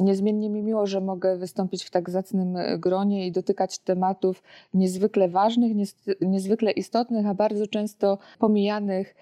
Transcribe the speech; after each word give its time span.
Niezmiennie 0.00 0.50
mi 0.50 0.62
miło, 0.62 0.86
że 0.86 1.00
mogę 1.00 1.36
wystąpić 1.36 1.84
w 1.84 1.90
tak 1.90 2.10
zacnym 2.10 2.56
gronie 2.78 3.26
i 3.26 3.32
dotykać 3.32 3.78
tematów 3.78 4.42
niezwykle 4.74 5.28
ważnych, 5.28 5.72
niezwykle 6.20 6.70
istotnych, 6.70 7.26
a 7.26 7.34
bardzo 7.34 7.66
często 7.66 8.18
pomijanych 8.38 9.14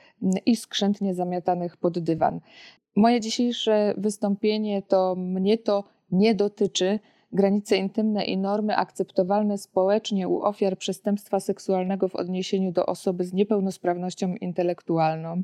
i 0.46 0.56
skrzętnie 0.56 1.14
zamiatanych 1.14 1.77
pod 1.77 1.98
dywan. 1.98 2.41
Moje 2.96 3.20
dzisiejsze 3.20 3.95
wystąpienie 3.96 4.82
to 4.82 5.15
mnie 5.16 5.59
to 5.59 5.84
nie 6.10 6.34
dotyczy. 6.34 6.98
Granice 7.34 7.77
intymne 7.77 8.24
i 8.24 8.37
normy 8.37 8.77
akceptowalne 8.77 9.59
społecznie 9.59 10.29
u 10.29 10.43
ofiar 10.43 10.79
przestępstwa 10.79 11.41
seksualnego 11.41 12.09
w 12.09 12.16
odniesieniu 12.16 12.73
do 12.73 12.87
osoby 12.87 13.24
z 13.24 13.32
niepełnosprawnością 13.32 14.34
intelektualną. 14.34 15.43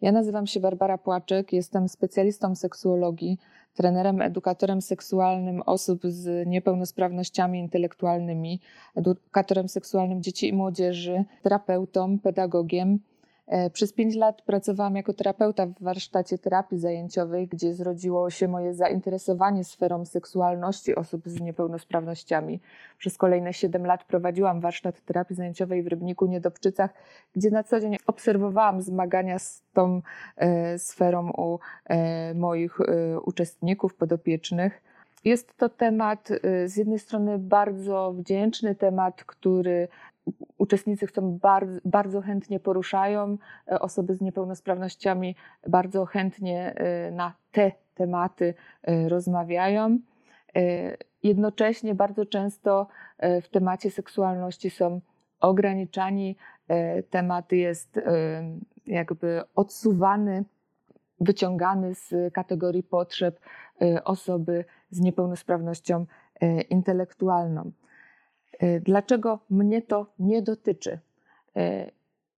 Ja 0.00 0.12
nazywam 0.12 0.46
się 0.46 0.60
Barbara 0.60 0.98
Płaczek, 0.98 1.52
jestem 1.52 1.88
specjalistą 1.88 2.54
seksuologii, 2.54 3.38
trenerem, 3.76 4.22
edukatorem 4.22 4.82
seksualnym 4.82 5.62
osób 5.62 6.00
z 6.04 6.46
niepełnosprawnościami 6.46 7.58
intelektualnymi, 7.58 8.60
edukatorem 8.94 9.68
seksualnym 9.68 10.22
dzieci 10.22 10.48
i 10.48 10.52
młodzieży, 10.52 11.24
terapeutą, 11.42 12.18
pedagogiem 12.18 12.98
przez 13.72 13.92
pięć 13.92 14.14
lat 14.14 14.42
pracowałam 14.42 14.96
jako 14.96 15.14
terapeuta 15.14 15.66
w 15.66 15.74
warsztacie 15.80 16.38
terapii 16.38 16.78
zajęciowej, 16.78 17.48
gdzie 17.48 17.74
zrodziło 17.74 18.30
się 18.30 18.48
moje 18.48 18.74
zainteresowanie 18.74 19.64
sferą 19.64 20.04
seksualności 20.04 20.94
osób 20.94 21.22
z 21.28 21.40
niepełnosprawnościami. 21.40 22.60
Przez 22.98 23.18
kolejne 23.18 23.52
siedem 23.52 23.86
lat 23.86 24.04
prowadziłam 24.04 24.60
warsztat 24.60 25.00
terapii 25.00 25.36
zajęciowej 25.36 25.82
w 25.82 25.86
Rybniku 25.86 26.26
Niedobczycach, 26.26 26.90
gdzie 27.36 27.50
na 27.50 27.62
co 27.62 27.80
dzień 27.80 27.96
obserwowałam 28.06 28.82
zmagania 28.82 29.38
z 29.38 29.62
tą 29.72 30.02
e, 30.36 30.78
sferą 30.78 31.30
u 31.30 31.58
e, 31.84 32.34
moich 32.34 32.80
e, 32.80 33.20
uczestników, 33.20 33.94
podopiecznych. 33.94 34.82
Jest 35.24 35.56
to 35.56 35.68
temat 35.68 36.28
e, 36.30 36.68
z 36.68 36.76
jednej 36.76 36.98
strony 36.98 37.38
bardzo 37.38 38.12
wdzięczny, 38.12 38.74
temat, 38.74 39.24
który 39.24 39.88
uczestnicy 40.58 41.06
chcą 41.06 41.38
bardzo, 41.38 41.80
bardzo 41.84 42.20
chętnie 42.20 42.60
poruszają, 42.60 43.38
e, 43.72 43.80
osoby 43.80 44.14
z 44.14 44.20
niepełnosprawnościami 44.20 45.36
bardzo 45.68 46.04
chętnie 46.04 46.74
e, 46.74 47.10
na 47.10 47.34
te 47.52 47.72
tematy 47.94 48.54
e, 48.82 49.08
rozmawiają. 49.08 49.98
Jednocześnie 51.22 51.94
bardzo 51.94 52.26
często 52.26 52.86
w 53.42 53.48
temacie 53.48 53.90
seksualności 53.90 54.70
są 54.70 55.00
ograniczani, 55.40 56.36
temat 57.10 57.52
jest 57.52 58.00
jakby 58.86 59.42
odsuwany, 59.54 60.44
wyciągany 61.20 61.94
z 61.94 62.34
kategorii 62.34 62.82
potrzeb 62.82 63.40
osoby 64.04 64.64
z 64.90 65.00
niepełnosprawnością 65.00 66.06
intelektualną. 66.70 67.70
E, 68.58 68.80
dlaczego 68.80 69.38
mnie 69.50 69.82
to 69.82 70.06
nie 70.18 70.42
dotyczy? 70.42 70.98
E, 71.56 71.90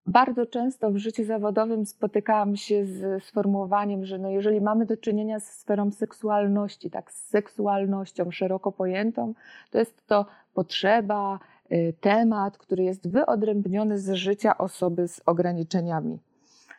bardzo 0.07 0.47
często 0.47 0.91
w 0.91 0.97
życiu 0.97 1.25
zawodowym 1.25 1.87
spotykałam 1.87 2.57
się 2.57 2.87
z 2.87 3.25
sformułowaniem, 3.25 4.05
że 4.05 4.19
no 4.19 4.31
jeżeli 4.31 4.61
mamy 4.61 4.87
do 4.87 4.97
czynienia 4.97 5.41
z 5.41 5.53
sferą 5.53 5.91
seksualności, 5.91 6.91
tak, 6.91 7.13
z 7.13 7.29
seksualnością 7.29 8.31
szeroko 8.31 8.73
pojętą, 8.73 9.35
to 9.71 9.79
jest 9.79 10.07
to 10.07 10.27
potrzeba, 10.55 11.39
e, 11.71 11.93
temat, 11.93 12.59
który 12.59 12.85
jest 12.85 13.09
wyodrębniony 13.09 13.99
z 13.99 14.13
życia 14.13 14.59
osoby 14.59 15.09
z 15.09 15.21
ograniczeniami. 15.27 16.19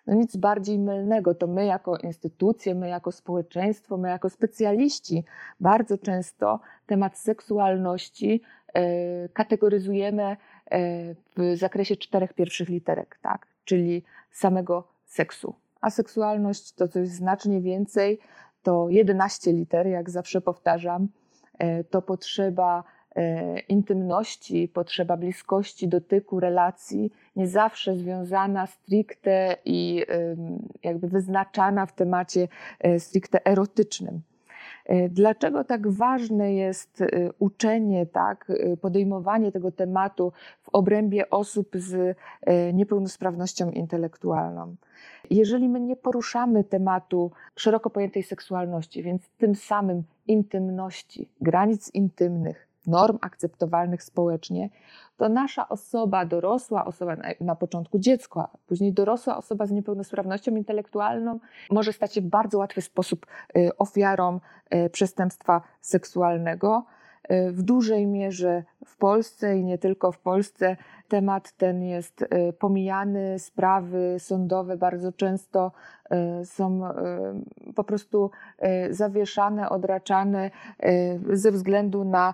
No 0.08 0.16
nic 0.16 0.36
bardziej 0.36 0.80
mylnego. 0.80 1.36
To 1.36 1.48
my 1.48 1.66
jako 1.66 1.98
instytucje, 1.98 2.76
my 2.76 2.90
jako 2.90 3.12
społeczeństwo, 3.12 3.98
my 3.98 4.10
jako 4.10 4.30
specjaliści 4.30 5.24
bardzo 5.60 5.98
często 5.98 6.60
temat 6.86 7.18
seksualności 7.18 8.42
kategoryzujemy 9.34 10.24
e, 10.24 10.38
w 11.38 11.56
zakresie 11.56 11.96
czterech 11.96 12.34
pierwszych 12.34 12.70
literek, 12.70 13.20
tak? 13.22 13.48
czyli 13.66 14.04
samego 14.32 14.88
seksu. 15.06 15.56
A 15.82 15.90
seksualność 15.90 16.74
to 16.74 16.88
coś 16.88 17.08
znacznie 17.08 17.62
więcej, 17.62 18.20
to 18.64 18.90
11 18.90 19.54
liter, 19.54 19.88
jak 19.88 20.10
zawsze 20.10 20.42
powtarzam, 20.42 21.08
e, 21.58 21.84
to 21.84 22.02
potrzeba 22.02 22.84
intymności, 23.68 24.68
potrzeba 24.68 25.18
bliskości, 25.18 25.88
dotyku, 25.88 26.40
relacji, 26.40 27.12
nie 27.36 27.48
zawsze 27.48 27.96
związana 27.96 28.68
stricte 28.68 29.58
i 29.66 30.06
jakby 30.84 31.08
wyznaczana 31.08 31.86
w 31.86 31.96
temacie 31.96 32.48
stricte 32.98 33.46
erotycznym. 33.46 34.22
E, 34.90 35.10
dlaczego 35.10 35.64
tak 35.64 35.88
ważne 35.88 36.54
jest 36.54 37.02
e, 37.02 37.08
uczenie, 37.40 38.06
tak, 38.06 38.50
e, 38.50 38.78
podejmowanie 38.78 39.52
tego 39.52 39.72
tematu 39.72 40.32
w 40.62 40.70
obrębie 40.70 41.30
osób 41.30 41.70
z 41.74 42.18
niepełnosprawnością 42.74 43.72
intelektualną? 43.72 44.76
Jeżeli 45.30 45.70
my 45.70 45.80
nie 45.80 45.96
poruszamy 45.96 46.64
tematu 46.64 47.32
szeroko 47.56 47.90
pojętej 47.90 48.24
seksualności, 48.24 49.04
więc 49.04 49.30
tym 49.30 49.56
samym 49.56 50.04
intymności, 50.28 51.30
granic 51.42 51.94
intymnych, 51.94 52.69
norm 52.90 53.18
akceptowalnych 53.22 54.04
społecznie, 54.04 54.70
to 55.18 55.30
nasza 55.30 55.70
osoba, 55.70 56.26
dorosła 56.26 56.86
osoba, 56.86 57.16
na 57.42 57.56
początku 57.56 58.00
dziecko, 58.00 58.50
a 58.54 58.58
później 58.68 58.94
dorosła 58.94 59.38
osoba 59.38 59.66
z 59.66 59.72
niepełnosprawnością 59.72 60.56
intelektualną, 60.56 61.40
może 61.72 61.94
stać 61.94 62.14
się 62.14 62.22
w 62.22 62.26
bardzo 62.26 62.58
łatwy 62.58 62.82
sposób 62.82 63.26
y, 63.58 63.78
ofiarą 63.78 64.40
y, 64.74 64.90
przestępstwa 64.90 65.62
seksualnego. 65.82 66.86
Y, 67.32 67.52
w 67.52 67.62
dużej 67.64 68.08
mierze 68.08 68.64
w 68.86 68.98
Polsce 68.98 69.58
i 69.58 69.64
nie 69.64 69.78
tylko 69.78 70.12
w 70.12 70.20
Polsce. 70.20 70.78
Temat 71.08 71.52
ten 71.52 71.84
jest 71.84 72.26
pomijany, 72.60 73.40
sprawy 73.40 74.16
sądowe 74.20 74.78
bardzo 74.78 75.12
często 75.12 75.72
są 76.44 76.82
po 77.76 77.84
prostu 77.84 78.32
zawieszane, 78.90 79.70
odraczane 79.70 80.52
ze 81.34 81.52
względu 81.52 82.06
na 82.06 82.34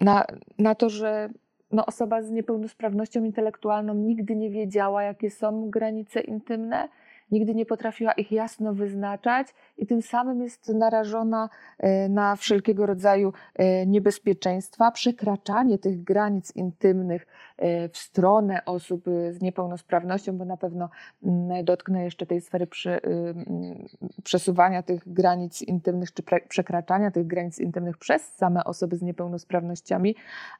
na, 0.00 0.24
na 0.58 0.74
to, 0.74 0.88
że 0.88 1.28
no, 1.72 1.86
osoba 1.86 2.22
z 2.22 2.30
niepełnosprawnością 2.30 3.24
intelektualną 3.24 3.94
nigdy 3.94 4.36
nie 4.36 4.50
wiedziała, 4.50 5.02
jakie 5.02 5.30
są 5.30 5.70
granice 5.70 6.20
intymne, 6.20 6.88
nigdy 7.32 7.54
nie 7.54 7.66
potrafiła 7.66 8.12
ich 8.12 8.32
jasno 8.32 8.74
wyznaczać 8.74 9.48
i 9.78 9.86
tym 9.86 10.02
samym 10.02 10.42
jest 10.42 10.68
narażona 10.68 11.48
e, 11.78 12.08
na 12.08 12.36
wszelkiego 12.36 12.86
rodzaju 12.86 13.32
e, 13.54 13.86
niebezpieczeństwa. 13.86 14.90
Przekraczanie 14.90 15.78
tych 15.78 16.02
granic 16.02 16.56
intymnych 16.56 17.26
e, 17.56 17.88
w 17.88 17.96
stronę 17.96 18.64
osób 18.64 19.04
z 19.30 19.42
niepełnosprawnością, 19.42 20.38
bo 20.38 20.44
na 20.44 20.56
pewno 20.56 20.88
mm, 21.22 21.64
dotknę 21.64 22.04
jeszcze 22.04 22.26
tej 22.26 22.40
sfery 22.40 22.66
mm, 22.84 23.88
przesuwania 24.24 24.82
tych 24.82 25.12
granic 25.12 25.62
intymnych, 25.62 26.12
czy 26.14 26.22
przekraczania 26.48 27.10
tych 27.10 27.26
granic 27.26 27.58
intymnych 27.58 27.98
przez 27.98 28.34
same 28.34 28.64
osoby 28.64 28.96
z 28.96 29.02
niepełnosprawnościami, 29.02 30.16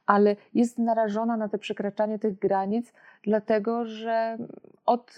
ale 0.07 0.37
jest 0.55 0.79
narażona 0.79 1.37
na 1.37 1.49
te 1.49 1.59
przekraczanie 1.59 2.19
tych 2.19 2.39
granic, 2.39 2.93
dlatego 3.23 3.85
że 3.87 4.39
od 4.87 5.17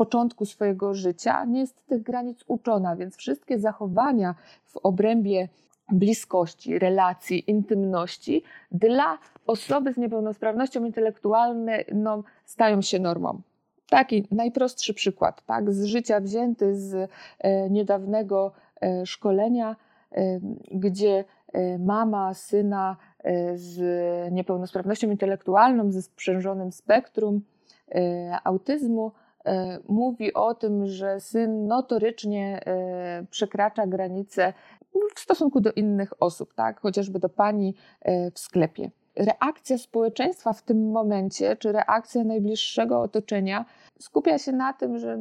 początku 0.00 0.46
swojego 0.46 0.94
życia 0.94 1.44
nie 1.44 1.60
jest 1.60 1.86
tych 1.86 2.02
granic 2.02 2.44
uczona, 2.46 2.96
więc 2.96 3.16
wszystkie 3.16 3.58
zachowania 3.58 4.34
w 4.64 4.76
obrębie 4.76 5.48
bliskości, 5.92 6.78
relacji, 6.78 7.50
intymności 7.50 8.42
dla 8.72 9.18
osoby 9.46 9.92
z 9.92 9.96
niepełnosprawnością 9.96 10.84
intelektualną 10.84 12.22
stają 12.44 12.82
się 12.82 12.98
normą. 12.98 13.40
Taki 13.88 14.26
najprostszy 14.30 14.94
przykład, 14.94 15.44
tak, 15.46 15.72
z 15.72 15.84
życia 15.84 16.20
wzięty 16.20 16.76
z 16.76 16.94
e, 17.38 17.70
niedawnego 17.70 18.52
e, 18.80 19.06
szkolenia, 19.06 19.76
e, 20.12 20.40
gdzie 20.72 21.24
mama 21.78 22.34
syna 22.34 22.96
z 23.54 23.78
niepełnosprawnością 24.32 25.10
intelektualną, 25.10 25.92
ze 25.92 26.02
sprzężonym 26.02 26.72
spektrum 26.72 27.40
autyzmu, 28.44 29.12
mówi 29.88 30.34
o 30.34 30.54
tym, 30.54 30.86
że 30.86 31.20
syn 31.20 31.66
notorycznie 31.66 32.60
e, 32.66 33.24
przekracza 33.30 33.86
granice 33.86 34.52
w 35.14 35.20
stosunku 35.20 35.60
do 35.60 35.72
innych 35.72 36.22
osób, 36.22 36.54
tak? 36.54 36.80
chociażby 36.80 37.18
do 37.18 37.28
pani 37.28 37.74
e, 38.00 38.30
w 38.30 38.38
sklepie. 38.38 38.90
Reakcja 39.16 39.78
społeczeństwa 39.78 40.52
w 40.52 40.62
tym 40.62 40.90
momencie, 40.90 41.56
czy 41.56 41.72
reakcja 41.72 42.24
najbliższego 42.24 43.00
otoczenia 43.00 43.64
skupia 43.98 44.38
się 44.38 44.52
na 44.52 44.72
tym, 44.72 44.98
że 44.98 45.18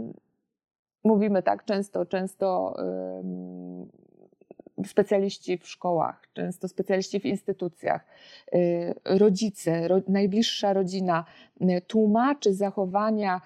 mówimy 1.03 1.43
tak 1.43 1.65
często, 1.65 2.05
często 2.05 2.75
specjaliści 4.85 5.57
w 5.57 5.67
szkołach, 5.67 6.21
często 6.33 6.67
specjaliści 6.67 7.19
w 7.19 7.25
instytucjach, 7.25 8.05
rodzice, 9.05 9.87
najbliższa 10.07 10.73
rodzina 10.73 11.25
tłumaczy 11.87 12.53
zachowania 12.53 13.41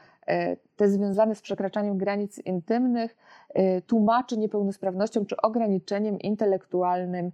te 0.75 0.89
związane 0.89 1.35
z 1.35 1.41
przekraczaniem 1.41 1.97
granic 1.97 2.39
intymnych, 2.39 3.15
tłumaczy 3.87 4.37
niepełnosprawnością 4.37 5.25
czy 5.25 5.37
ograniczeniem 5.37 6.19
intelektualnym 6.19 7.31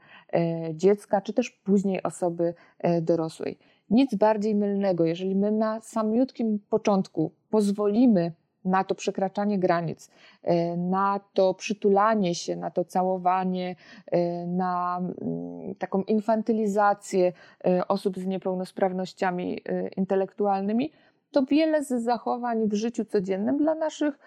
dziecka, 0.73 1.21
czy 1.21 1.33
też 1.33 1.49
później 1.49 2.03
osoby 2.03 2.53
dorosłej. 3.01 3.57
Nic 3.89 4.15
bardziej 4.15 4.55
mylnego, 4.55 5.05
jeżeli 5.05 5.35
my 5.35 5.51
na 5.51 5.81
samiutkim 5.81 6.59
początku 6.69 7.31
pozwolimy 7.49 8.31
na 8.65 8.83
to 8.83 8.95
przekraczanie 8.95 9.59
granic, 9.59 10.09
e, 10.43 10.77
na 10.77 11.19
to 11.33 11.53
przytulanie 11.53 12.35
się, 12.35 12.55
na 12.55 12.71
to 12.71 12.85
całowanie, 12.85 13.75
e, 14.11 14.47
na 14.47 14.97
mm, 14.99 15.75
taką 15.75 16.01
infantylizację 16.01 17.33
e, 17.65 17.87
osób 17.87 18.17
z 18.17 18.25
niepełnosprawnościami 18.25 19.61
intelektualnymi, 19.97 20.91
to 21.31 21.43
wiele 21.43 21.83
z 21.83 22.03
zachowań 22.03 22.67
w 22.67 22.73
życiu 22.73 23.05
codziennym 23.05 23.57
dla 23.57 23.75
naszych 23.75 24.19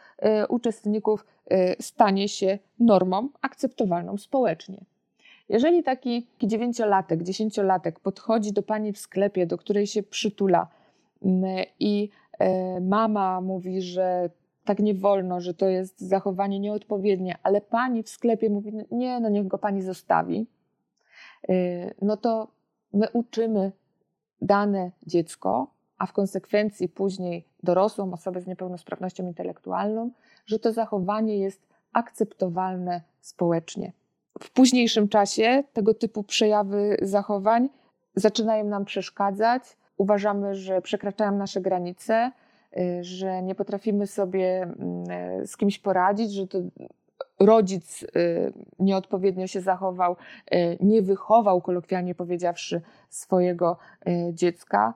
uczestników 0.49 1.26
stanie 1.81 2.28
się 2.28 2.58
normą 2.81 3.28
akceptowalną 3.40 4.16
społecznie. 4.16 4.84
Jeżeli 5.49 5.82
taki 5.82 6.26
dziewięciolatek, 6.43 7.22
dziesięciolatek 7.22 8.00
podchodzi 8.00 8.52
do 8.52 8.62
pani 8.62 8.93
w 8.93 8.99
sklepie, 8.99 9.46
do 9.46 9.58
której 9.58 9.87
się 9.87 10.02
przytula 10.02 10.69
mm, 11.22 11.64
i 11.81 12.10
E, 12.43 12.81
mama 12.81 13.40
mówi, 13.40 13.82
że 13.82 14.31
tak 14.64 14.78
nie 14.78 14.94
wolno, 14.94 15.40
że 15.40 15.54
to 15.54 15.69
jest 15.69 16.00
zachowanie 16.00 16.60
nieodpowiednie, 16.60 17.38
ale 17.43 17.60
pani 17.60 18.02
w 18.02 18.08
sklepie 18.08 18.50
mówi, 18.50 18.72
nie, 18.90 19.20
no 19.20 19.28
niech 19.28 19.46
go 19.46 19.58
pani 19.58 19.82
zostawi, 19.82 20.46
e, 21.49 21.54
no 22.02 22.16
to 22.16 22.49
my 22.93 23.10
uczymy 23.12 23.72
dane 24.40 24.90
dziecko, 25.06 25.66
a 26.02 26.06
w 26.06 26.12
konsekwencji 26.12 26.88
później 26.88 27.44
dorosłą 27.62 28.12
osobę 28.12 28.40
z 28.40 28.46
niepełnosprawnością 28.46 29.26
intelektualną, 29.26 30.10
że 30.46 30.58
to 30.58 30.72
zachowanie 30.72 31.38
jest 31.38 31.66
akceptowalne 31.93 33.00
społecznie. 33.20 33.93
W 34.43 34.50
późniejszym 34.50 35.08
czasie 35.08 35.64
tego 35.72 35.94
typu 35.94 36.22
przejawy 36.22 36.96
zachowań 37.02 37.69
zaczynają 38.14 38.64
nam 38.64 38.84
przeszkadzać, 38.84 39.62
uważamy, 39.96 40.54
że 40.54 40.82
przekraczają 40.82 41.32
nasze 41.32 41.60
granice, 41.60 42.32
y, 42.76 43.04
że 43.04 43.43
nie 43.43 43.54
potrafimy 43.54 44.06
sobie 44.06 44.62
mm, 44.62 45.10
y, 45.40 45.46
z 45.46 45.56
kimś 45.56 45.78
poradzić, 45.78 46.32
że 46.32 46.46
to 46.46 46.58
rodzic 47.40 48.02
y, 48.02 48.06
nieodpowiednio 48.78 49.46
się 49.46 49.60
zachował, 49.60 50.16
nie 50.81 51.02
wychował, 51.02 51.60
kolokwialnie 51.60 52.14
powiedziawszy, 52.14 52.81
swojego 53.08 53.76
dziecka. 54.32 54.94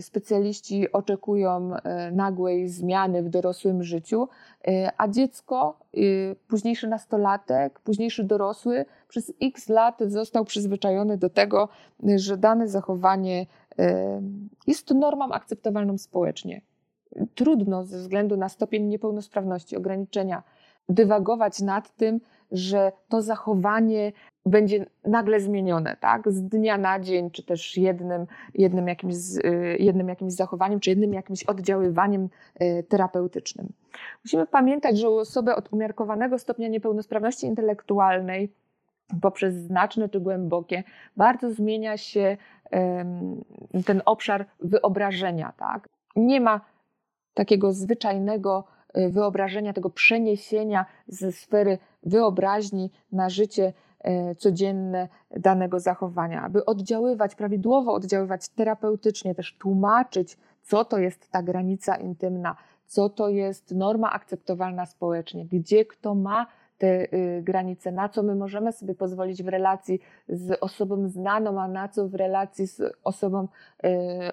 Specjaliści 0.00 0.92
oczekują 0.92 1.70
nagłej 2.12 2.68
zmiany 2.68 3.22
w 3.22 3.28
dorosłym 3.28 3.82
życiu, 3.82 4.28
a 4.98 5.08
dziecko, 5.08 5.78
późniejszy 6.48 6.88
nastolatek, 6.88 7.80
późniejszy 7.80 8.24
dorosły, 8.24 8.84
przez 9.08 9.32
x 9.42 9.68
lat 9.68 10.00
został 10.06 10.44
przyzwyczajony 10.44 11.16
do 11.16 11.30
tego, 11.30 11.68
że 12.16 12.36
dane 12.36 12.68
zachowanie 12.68 13.46
jest 14.66 14.90
normą 14.90 15.24
akceptowalną 15.32 15.98
społecznie. 15.98 16.60
Trudno 17.34 17.84
ze 17.84 17.98
względu 17.98 18.36
na 18.36 18.48
stopień 18.48 18.84
niepełnosprawności, 18.84 19.76
ograniczenia, 19.76 20.42
dywagować 20.88 21.60
nad 21.60 21.96
tym, 21.96 22.20
że 22.52 22.92
to 23.08 23.22
zachowanie 23.22 24.12
będzie 24.48 24.86
nagle 25.04 25.40
zmienione, 25.40 25.96
tak? 26.00 26.32
Z 26.32 26.42
dnia 26.42 26.78
na 26.78 27.00
dzień, 27.00 27.30
czy 27.30 27.42
też 27.42 27.76
jednym, 27.76 28.26
jednym, 28.54 28.88
jakimś, 28.88 29.14
y, 29.14 29.76
jednym 29.78 30.08
jakimś 30.08 30.32
zachowaniem, 30.32 30.80
czy 30.80 30.90
jednym 30.90 31.14
jakimś 31.14 31.44
oddziaływaniem 31.44 32.28
y, 32.62 32.84
terapeutycznym. 32.88 33.68
Musimy 34.24 34.46
pamiętać, 34.46 34.98
że 34.98 35.10
u 35.10 35.16
osoby 35.16 35.54
od 35.54 35.72
umiarkowanego 35.72 36.38
stopnia 36.38 36.68
niepełnosprawności 36.68 37.46
intelektualnej 37.46 38.52
poprzez 39.20 39.54
znaczne 39.54 40.08
czy 40.08 40.20
głębokie 40.20 40.84
bardzo 41.16 41.50
zmienia 41.50 41.96
się 41.96 42.36
ten 43.86 44.02
obszar 44.04 44.46
wyobrażenia. 44.60 45.52
Tak? 45.56 45.88
Nie 46.16 46.40
ma 46.40 46.60
takiego 47.34 47.72
zwyczajnego 47.72 48.64
e, 48.94 49.08
wyobrażenia, 49.08 49.72
tego 49.72 49.90
przeniesienia 49.90 50.86
ze 51.08 51.32
sfery 51.32 51.78
wyobraźni 52.02 52.90
na 53.12 53.28
życie 53.28 53.72
codzienne 54.38 55.08
danego 55.30 55.80
zachowania, 55.80 56.42
aby 56.42 56.64
oddziaływać, 56.64 57.34
prawidłowo 57.34 57.92
oddziaływać 57.92 58.48
terapeutycznie, 58.48 59.34
też 59.34 59.56
tłumaczyć, 59.58 60.36
co 60.62 60.84
to 60.84 60.98
jest 60.98 61.30
ta 61.30 61.42
granica 61.42 61.96
intymna, 61.96 62.56
co 62.86 63.08
to 63.08 63.28
jest 63.28 63.74
norma 63.74 64.12
akceptowalna 64.12 64.86
społecznie, 64.86 65.46
gdzie 65.46 65.84
kto 65.84 66.14
ma 66.14 66.46
te 66.78 67.12
y, 67.14 67.42
granice, 67.42 67.92
na 67.92 68.08
co 68.08 68.22
my 68.22 68.34
możemy 68.34 68.72
sobie 68.72 68.94
pozwolić 68.94 69.42
w 69.42 69.48
relacji 69.48 70.00
z 70.28 70.58
osobą 70.60 71.08
znaną, 71.08 71.60
a 71.60 71.68
na 71.68 71.88
co 71.88 72.08
w 72.08 72.14
relacji 72.14 72.66
z 72.66 72.82
osobą 73.04 73.48
y, 73.84 73.88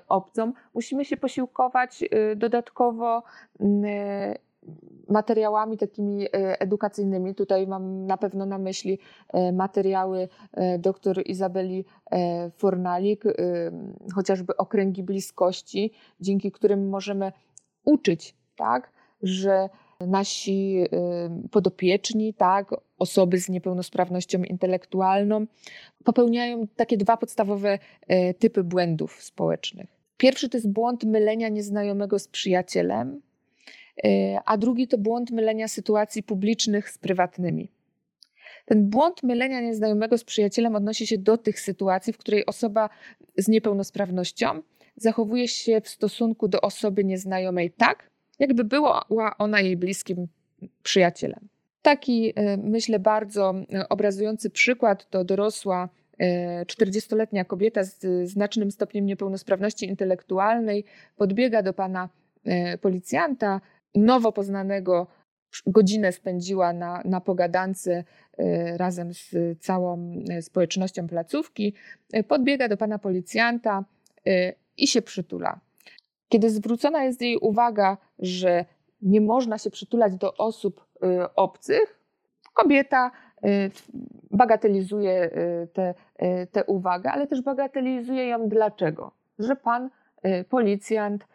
obcą. 0.07 0.53
Musimy 0.73 1.05
się 1.05 1.17
posiłkować 1.17 2.03
y, 2.03 2.35
dodatkowo 2.35 3.23
materiałami 5.09 5.77
takimi 5.77 6.27
edukacyjnymi. 6.33 7.35
Tutaj 7.35 7.67
mam 7.67 8.05
na 8.05 8.17
pewno 8.17 8.45
na 8.45 8.57
myśli 8.57 8.99
materiały 9.53 10.27
dr 10.79 11.21
Izabeli 11.25 11.85
Fornalik, 12.57 13.23
chociażby 14.15 14.57
okręgi 14.57 15.03
bliskości, 15.03 15.91
dzięki 16.19 16.51
którym 16.51 16.89
możemy 16.89 17.31
uczyć, 17.85 18.35
tak, 18.55 18.91
że 19.21 19.69
nasi 19.99 20.85
podopieczni, 21.51 22.33
tak, 22.33 22.69
osoby 22.99 23.39
z 23.39 23.49
niepełnosprawnością 23.49 24.43
intelektualną, 24.43 25.45
popełniają 26.03 26.67
takie 26.67 26.97
dwa 26.97 27.17
podstawowe 27.17 27.79
typy 28.39 28.63
błędów 28.63 29.23
społecznych. 29.23 29.89
Pierwszy 30.17 30.49
to 30.49 30.57
jest 30.57 30.71
błąd 30.71 31.03
mylenia 31.03 31.49
nieznajomego 31.49 32.19
z 32.19 32.27
przyjacielem, 32.27 33.21
a 34.45 34.57
drugi 34.57 34.87
to 34.87 34.97
błąd 34.97 35.31
mylenia 35.31 35.67
sytuacji 35.67 36.23
publicznych 36.23 36.89
z 36.89 36.97
prywatnymi. 36.97 37.69
Ten 38.65 38.89
błąd 38.89 39.23
mylenia 39.23 39.61
nieznajomego 39.61 40.17
z 40.17 40.23
przyjacielem 40.23 40.75
odnosi 40.75 41.07
się 41.07 41.17
do 41.17 41.37
tych 41.37 41.59
sytuacji, 41.59 42.13
w 42.13 42.17
której 42.17 42.45
osoba 42.45 42.89
z 43.37 43.47
niepełnosprawnością 43.47 44.61
zachowuje 44.95 45.47
się 45.47 45.81
w 45.81 45.89
stosunku 45.89 46.47
do 46.47 46.61
osoby 46.61 47.03
nieznajomej 47.03 47.71
tak, 47.71 48.09
jakby 48.39 48.63
była 48.63 49.05
ona 49.37 49.61
jej 49.61 49.77
bliskim 49.77 50.27
przyjacielem. 50.83 51.47
Taki, 51.81 52.33
e, 52.35 52.57
myślę, 52.57 52.99
bardzo 52.99 53.53
e, 53.73 53.89
obrazujący 53.89 54.49
przykład 54.49 55.09
to 55.09 55.23
dorosła 55.23 55.89
40-letnia 56.67 57.41
e, 57.41 57.45
kobieta 57.45 57.83
z 57.83 58.29
znacznym 58.29 58.71
stopniem 58.71 59.05
niepełnosprawności 59.05 59.85
intelektualnej 59.85 60.85
podbiega 61.17 61.63
do 61.63 61.73
pana 61.73 62.09
policjanta, 62.81 63.61
nowo 63.95 64.31
poznanego, 64.31 65.07
godzinę 65.67 66.11
spędziła 66.11 66.73
na, 66.73 67.01
na 67.05 67.21
pogadance 67.21 68.03
razem 68.77 69.13
z 69.13 69.35
całą 69.59 70.15
społecznością 70.41 71.07
placówki, 71.07 71.73
podbiega 72.27 72.67
do 72.67 72.77
pana 72.77 72.99
policjanta 72.99 73.83
i 74.77 74.87
się 74.87 75.01
przytula. 75.01 75.59
Kiedy 76.29 76.49
zwrócona 76.49 77.03
jest 77.03 77.21
jej 77.21 77.37
uwaga, 77.37 77.97
że 78.19 78.65
nie 79.01 79.21
można 79.21 79.57
się 79.57 79.69
przytulać 79.69 80.15
do 80.15 80.33
osób 80.37 80.85
y, 80.95 81.33
obcych, 81.35 81.99
kobieta 82.53 83.11
y, 83.45 83.71
bagatelizuje 84.31 85.23
y, 85.23 86.47
tę 86.51 86.63
uwagę, 86.63 87.11
ale 87.11 87.27
też 87.27 87.41
bagatelizuje 87.41 88.27
ją 88.27 88.49
dlaczego? 88.49 89.11
Że 89.39 89.55
pan 89.55 89.89
policjant 90.49 91.27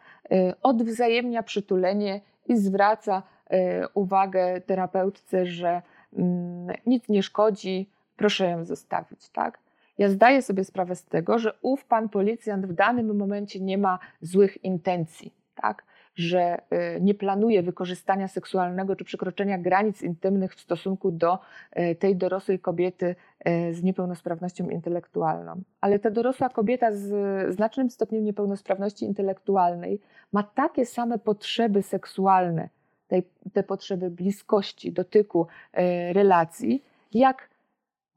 odwzajemnia 0.63 1.43
przytulenie 1.43 2.21
i 2.45 2.57
zwraca 2.57 3.23
uwagę 3.93 4.61
terapeutce, 4.61 5.45
że 5.45 5.81
mm, 6.13 6.75
nic 6.85 7.09
nie 7.09 7.23
szkodzi, 7.23 7.89
proszę 8.17 8.49
ją 8.49 8.65
zostawić, 8.65 9.29
tak? 9.29 9.59
Ja 9.97 10.09
zdaję 10.09 10.41
sobie 10.41 10.63
sprawę 10.63 10.95
z 10.95 11.05
tego, 11.05 11.39
że 11.39 11.53
ów 11.61 11.85
pan 11.85 12.09
policjant 12.09 12.65
w 12.65 12.73
danym 12.73 13.17
momencie 13.17 13.59
nie 13.59 13.77
ma 13.77 13.99
złych 14.21 14.63
intencji, 14.63 15.33
tak? 15.55 15.83
Że 16.15 16.61
y, 16.97 17.01
nie 17.01 17.13
planuje 17.13 17.63
wykorzystania 17.63 18.27
seksualnego 18.27 18.95
czy 18.95 19.03
przekroczenia 19.05 19.57
granic 19.57 20.01
intymnych 20.01 20.55
w 20.55 20.61
stosunku 20.61 21.11
do 21.11 21.39
y, 21.79 21.95
tej 21.95 22.15
dorosłej 22.15 22.59
kobiety 22.59 23.15
y, 23.47 23.73
z 23.73 23.83
niepełnosprawnością 23.83 24.69
intelektualną. 24.69 25.61
Ale 25.81 25.99
ta 25.99 26.11
dorosła 26.11 26.49
kobieta 26.49 26.91
z 26.91 27.55
znacznym 27.55 27.89
stopniem 27.89 28.23
niepełnosprawności 28.23 29.05
intelektualnej 29.05 29.99
ma 30.31 30.43
takie 30.43 30.85
same 30.85 31.19
potrzeby 31.19 31.81
seksualne, 31.83 32.69
te 33.53 33.63
potrzeby 33.63 34.09
bliskości, 34.09 34.91
dotyku, 34.91 35.47
relacji, 36.13 36.83
jak 37.13 37.50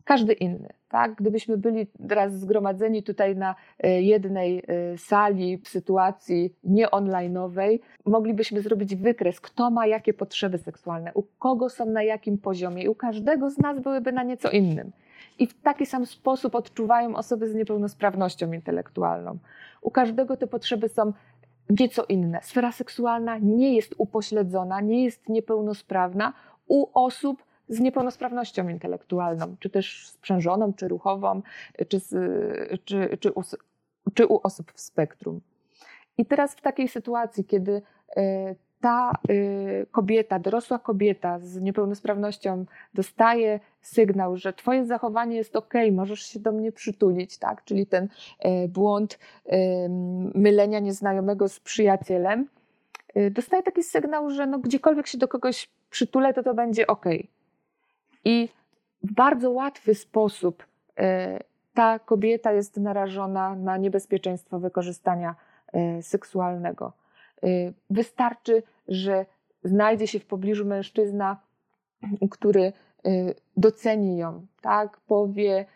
każdy 0.04 0.32
inny. 0.32 0.68
Tak? 0.88 1.14
Gdybyśmy 1.14 1.58
byli 1.58 1.86
teraz 2.08 2.32
zgromadzeni 2.32 3.02
tutaj 3.02 3.36
na 3.36 3.54
e, 3.78 4.02
jednej 4.02 4.62
e, 4.66 4.98
sali 4.98 5.58
w 5.58 5.68
sytuacji 5.68 6.54
nieonlineowej, 6.64 7.80
moglibyśmy 8.04 8.60
zrobić 8.60 8.96
wykres, 8.96 9.40
kto 9.40 9.70
ma 9.70 9.86
jakie 9.86 10.14
potrzeby 10.14 10.58
seksualne, 10.58 11.12
u 11.14 11.22
kogo 11.22 11.68
są 11.68 11.86
na 11.86 12.02
jakim 12.02 12.38
poziomie 12.38 12.82
i 12.82 12.88
u 12.88 12.94
każdego 12.94 13.50
z 13.50 13.58
nas 13.58 13.80
byłyby 13.80 14.12
na 14.12 14.22
nieco 14.22 14.50
innym. 14.50 14.92
I 15.38 15.46
w 15.46 15.62
taki 15.62 15.86
sam 15.86 16.06
sposób 16.06 16.54
odczuwają 16.54 17.16
osoby 17.16 17.48
z 17.48 17.54
niepełnosprawnością 17.54 18.52
intelektualną. 18.52 19.38
U 19.82 19.90
każdego 19.90 20.36
te 20.36 20.46
potrzeby 20.46 20.88
są 20.88 21.12
nieco 21.70 22.04
inne. 22.04 22.40
Sfera 22.42 22.72
seksualna 22.72 23.38
nie 23.38 23.76
jest 23.76 23.94
upośledzona, 23.98 24.80
nie 24.80 25.04
jest 25.04 25.28
niepełnosprawna 25.28 26.32
u 26.66 26.86
osób, 26.94 27.42
z 27.68 27.80
niepełnosprawnością 27.80 28.68
intelektualną, 28.68 29.56
czy 29.60 29.70
też 29.70 30.08
sprzężoną, 30.08 30.72
czy 30.72 30.88
ruchową, 30.88 31.42
czy, 31.88 32.00
z, 32.00 32.10
czy, 32.84 33.18
czy, 33.20 33.32
u, 33.32 33.42
czy 34.14 34.26
u 34.26 34.40
osób 34.42 34.72
w 34.72 34.80
spektrum. 34.80 35.40
I 36.18 36.26
teraz 36.26 36.54
w 36.54 36.60
takiej 36.60 36.88
sytuacji, 36.88 37.44
kiedy 37.44 37.82
e, 38.16 38.54
ta 38.80 39.10
e, 39.10 39.86
kobieta, 39.86 40.38
dorosła 40.38 40.78
kobieta 40.78 41.38
z 41.38 41.60
niepełnosprawnością 41.60 42.64
dostaje 42.94 43.60
sygnał, 43.80 44.36
że 44.36 44.52
twoje 44.52 44.86
zachowanie 44.86 45.36
jest 45.36 45.56
ok, 45.56 45.74
możesz 45.92 46.20
się 46.20 46.40
do 46.40 46.52
mnie 46.52 46.72
przytulić, 46.72 47.38
tak? 47.38 47.64
czyli 47.64 47.86
ten 47.86 48.08
e, 48.38 48.68
błąd 48.68 49.18
mylenia 50.34 50.78
nieznajomego 50.78 51.48
z 51.48 51.60
przyjacielem, 51.60 52.48
dostaje 53.30 53.62
taki 53.62 53.82
sygnał, 53.82 54.30
że 54.30 54.46
no, 54.46 54.58
gdziekolwiek 54.58 55.06
się 55.06 55.18
do 55.18 55.28
kogoś 55.28 55.68
przytulę, 55.90 56.34
to 56.34 56.42
to 56.42 56.54
będzie 56.54 56.86
ok. 56.86 57.04
I 58.24 58.48
w 59.02 59.12
bardzo 59.12 59.50
łatwy 59.50 59.94
sposób 59.94 60.66
e, 60.98 61.40
ta 61.74 61.98
kobieta 61.98 62.52
jest 62.52 62.76
narażona 62.76 63.54
na 63.54 63.76
niebezpieczeństwo 63.76 64.60
wykorzystania 64.60 65.34
e, 65.72 66.02
seksualnego. 66.02 66.92
E, 67.42 67.46
wystarczy, 67.90 68.62
że 68.88 69.26
znajdzie 69.64 70.06
się 70.06 70.18
w 70.18 70.26
pobliżu 70.26 70.66
mężczyzna, 70.66 71.40
który 72.30 72.72
doceni 73.56 74.16
ją, 74.16 74.46
tak, 74.60 75.00
powie, 75.00 75.66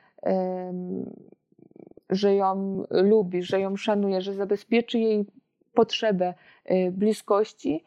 że 2.11 2.35
ją 2.35 2.83
lubi, 2.91 3.43
że 3.43 3.61
ją 3.61 3.77
szanuje, 3.77 4.21
że 4.21 4.35
zabezpieczy 4.35 4.99
jej 4.99 5.27
potrzebę 5.75 6.35
bliskości, 6.93 7.85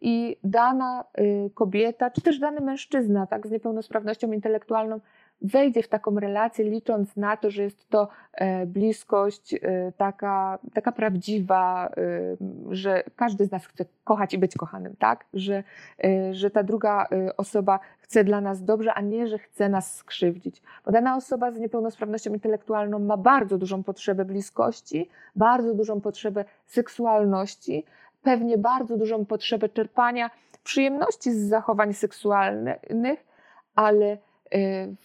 i 0.00 0.36
dana 0.44 1.04
y, 1.18 1.50
kobieta, 1.54 2.10
czy 2.10 2.20
też 2.20 2.38
dany 2.38 2.60
mężczyzna 2.60 3.26
tak, 3.26 3.46
z 3.46 3.50
niepełnosprawnością 3.50 4.32
intelektualną 4.32 5.00
wejdzie 5.42 5.82
w 5.82 5.88
taką 5.88 6.20
relację, 6.20 6.64
licząc 6.64 7.16
na 7.16 7.36
to, 7.36 7.50
że 7.50 7.62
jest 7.62 7.88
to 7.88 8.08
e, 8.32 8.66
bliskość 8.66 9.54
y, 9.54 9.60
taka, 9.96 10.58
taka 10.74 10.92
prawdziwa, 10.92 11.90
że 12.70 13.02
każdy 13.16 13.46
z 13.46 13.50
nas 13.50 13.66
chce 13.66 13.84
kochać 14.04 14.34
i 14.34 14.38
być 14.38 14.54
kochanym, 14.56 14.96
tak? 14.98 15.24
Że, 15.34 15.64
że 16.32 16.50
ta 16.50 16.62
druga 16.62 17.08
osoba 17.36 17.80
chce 17.98 18.24
dla 18.24 18.40
nas 18.40 18.64
dobrze, 18.64 18.94
a 18.94 19.00
nie, 19.00 19.26
że 19.26 19.38
chce 19.38 19.68
nas 19.68 19.96
skrzywdzić. 19.96 20.62
Bo 20.84 20.92
dana 20.92 21.16
osoba 21.16 21.50
z 21.50 21.58
niepełnosprawnością 21.58 22.32
intelektualną 22.32 22.98
ma 22.98 23.16
bardzo 23.16 23.58
dużą 23.58 23.82
potrzebę 23.82 24.24
bliskości, 24.24 25.08
bardzo 25.36 25.74
dużą 25.74 26.00
potrzebę 26.00 26.44
seksualności, 26.66 27.84
pewnie 28.26 28.58
bardzo 28.58 28.96
dużą 28.96 29.24
potrzebę 29.26 29.68
czerpania 29.68 30.30
przyjemności 30.64 31.32
z 31.32 31.48
zachowań 31.48 31.94
seksualnych, 31.94 33.26
ale 33.74 34.12
y, 34.12 34.18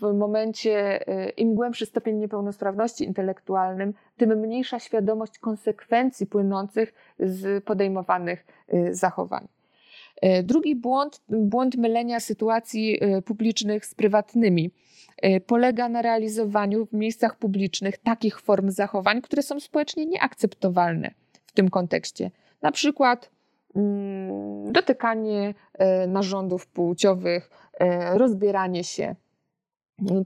w 0.01 0.13
momencie, 0.13 1.01
y, 1.27 1.29
im 1.29 1.55
głębszy 1.55 1.85
stopień 1.85 2.17
niepełnosprawności 2.17 3.03
intelektualnym, 3.03 3.93
tym 4.17 4.39
mniejsza 4.39 4.79
świadomość 4.79 5.39
konsekwencji 5.39 6.25
płynących 6.27 6.93
z 7.19 7.63
podejmowanych 7.63 8.45
y, 8.73 8.95
zachowań. 8.95 9.47
Drugi 10.43 10.75
błąd, 10.75 11.21
błąd 11.29 11.75
mylenia 11.75 12.19
sytuacji 12.19 12.99
publicznych 13.25 13.85
z 13.85 13.95
prywatnymi, 13.95 14.71
polega 15.47 15.89
na 15.89 16.01
realizowaniu 16.01 16.85
w 16.85 16.93
miejscach 16.93 17.35
publicznych 17.35 17.97
takich 17.97 18.39
form 18.41 18.71
zachowań, 18.71 19.21
które 19.21 19.41
są 19.41 19.59
społecznie 19.59 20.05
nieakceptowalne 20.05 21.11
w 21.45 21.51
tym 21.51 21.69
kontekście 21.69 22.31
na 22.61 22.71
przykład 22.71 23.29
mm, 23.75 24.71
dotykanie 24.71 25.53
e, 25.73 26.07
narządów 26.07 26.67
płciowych, 26.67 27.49
e, 27.79 28.17
rozbieranie 28.17 28.83
się. 28.83 29.15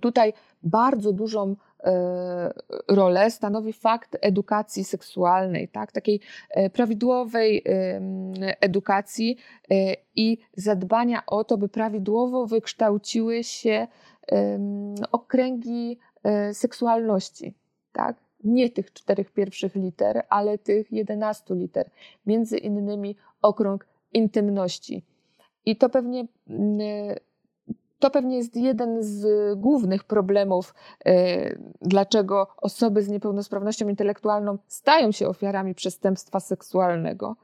Tutaj 0.01 0.33
bardzo 0.63 1.13
dużą 1.13 1.55
e, 1.83 2.53
rolę 2.87 3.31
stanowi 3.31 3.73
fakt 3.73 4.17
edukacji 4.21 4.83
seksualnej, 4.83 5.67
tak? 5.67 5.91
takiej 5.91 6.19
prawidłowej 6.73 7.63
edukacji 8.39 9.37
i 10.15 10.37
zadbania 10.57 11.23
o 11.27 11.43
to, 11.43 11.57
by 11.57 11.69
prawidłowo 11.69 12.45
wykształciły 12.45 13.43
się 13.43 13.87
okręgi 15.11 15.97
seksualności. 16.53 17.53
Tak? 17.91 18.24
Nie 18.45 18.69
tych 18.69 18.93
czterech 18.93 19.31
pierwszych 19.31 19.75
liter, 19.75 20.23
ale 20.29 20.57
tych 20.57 20.91
jedenastu 20.91 21.55
liter. 21.55 21.89
Między 22.25 22.57
innymi 22.57 23.15
okrąg 23.41 23.87
intymności. 24.13 25.03
I 25.65 25.75
to 25.75 25.89
pewnie, 25.89 26.27
mm, 26.49 26.79
to 27.99 28.11
pewnie 28.11 28.37
jest 28.37 28.55
jeden 28.55 29.03
z 29.03 29.25
głównych 29.59 30.03
problemów, 30.03 30.73
e, 31.05 31.55
dlaczego 31.81 32.47
osoby 32.57 33.01
z 33.01 33.09
niepełnosprawnością 33.09 33.89
intelektualną 33.89 34.57
stają 34.67 35.11
się 35.11 35.27
ofiarami 35.27 35.75
przestępstwa 35.75 36.39
seksualnego, 36.39 37.35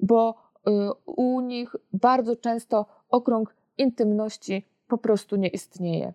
bo 0.00 0.34
e, 0.66 0.90
u 1.06 1.40
nich 1.40 1.76
bardzo 1.92 2.36
często 2.36 2.86
okrąg 3.08 3.54
intymności 3.78 4.66
po 4.88 4.98
prostu 4.98 5.36
nie 5.36 5.48
istnieje 5.48 6.12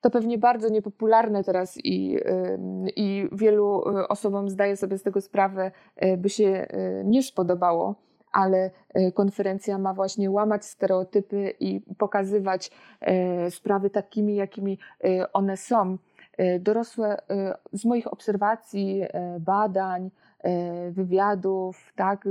to 0.00 0.10
pewnie 0.10 0.38
bardzo 0.38 0.68
niepopularne 0.68 1.44
teraz 1.44 1.78
i, 1.84 2.18
i 2.96 3.28
wielu 3.32 3.88
y, 3.88 4.08
osobom 4.08 4.48
zdaje 4.48 4.76
sobie 4.76 4.98
z 4.98 5.02
tego 5.02 5.20
sprawę, 5.20 5.70
y, 6.04 6.16
by 6.16 6.28
się 6.28 6.44
y, 6.44 7.02
nie 7.04 7.22
spodobało, 7.22 7.94
ale 8.32 8.70
konferencja 9.14 9.78
ma 9.78 9.94
właśnie 9.94 10.30
łamać 10.30 10.64
stereotypy 10.64 11.54
i 11.60 11.80
pokazywać 11.98 12.70
sprawy 13.50 13.90
takimi, 13.90 14.34
jakimi 14.34 14.78
one 15.32 15.56
są. 15.56 15.98
Dorosłe, 16.60 17.16
z 17.72 17.84
moich 17.84 18.12
obserwacji, 18.12 19.02
badań, 19.40 20.10
wywiadów, 20.90 21.92
tak, 21.96 22.28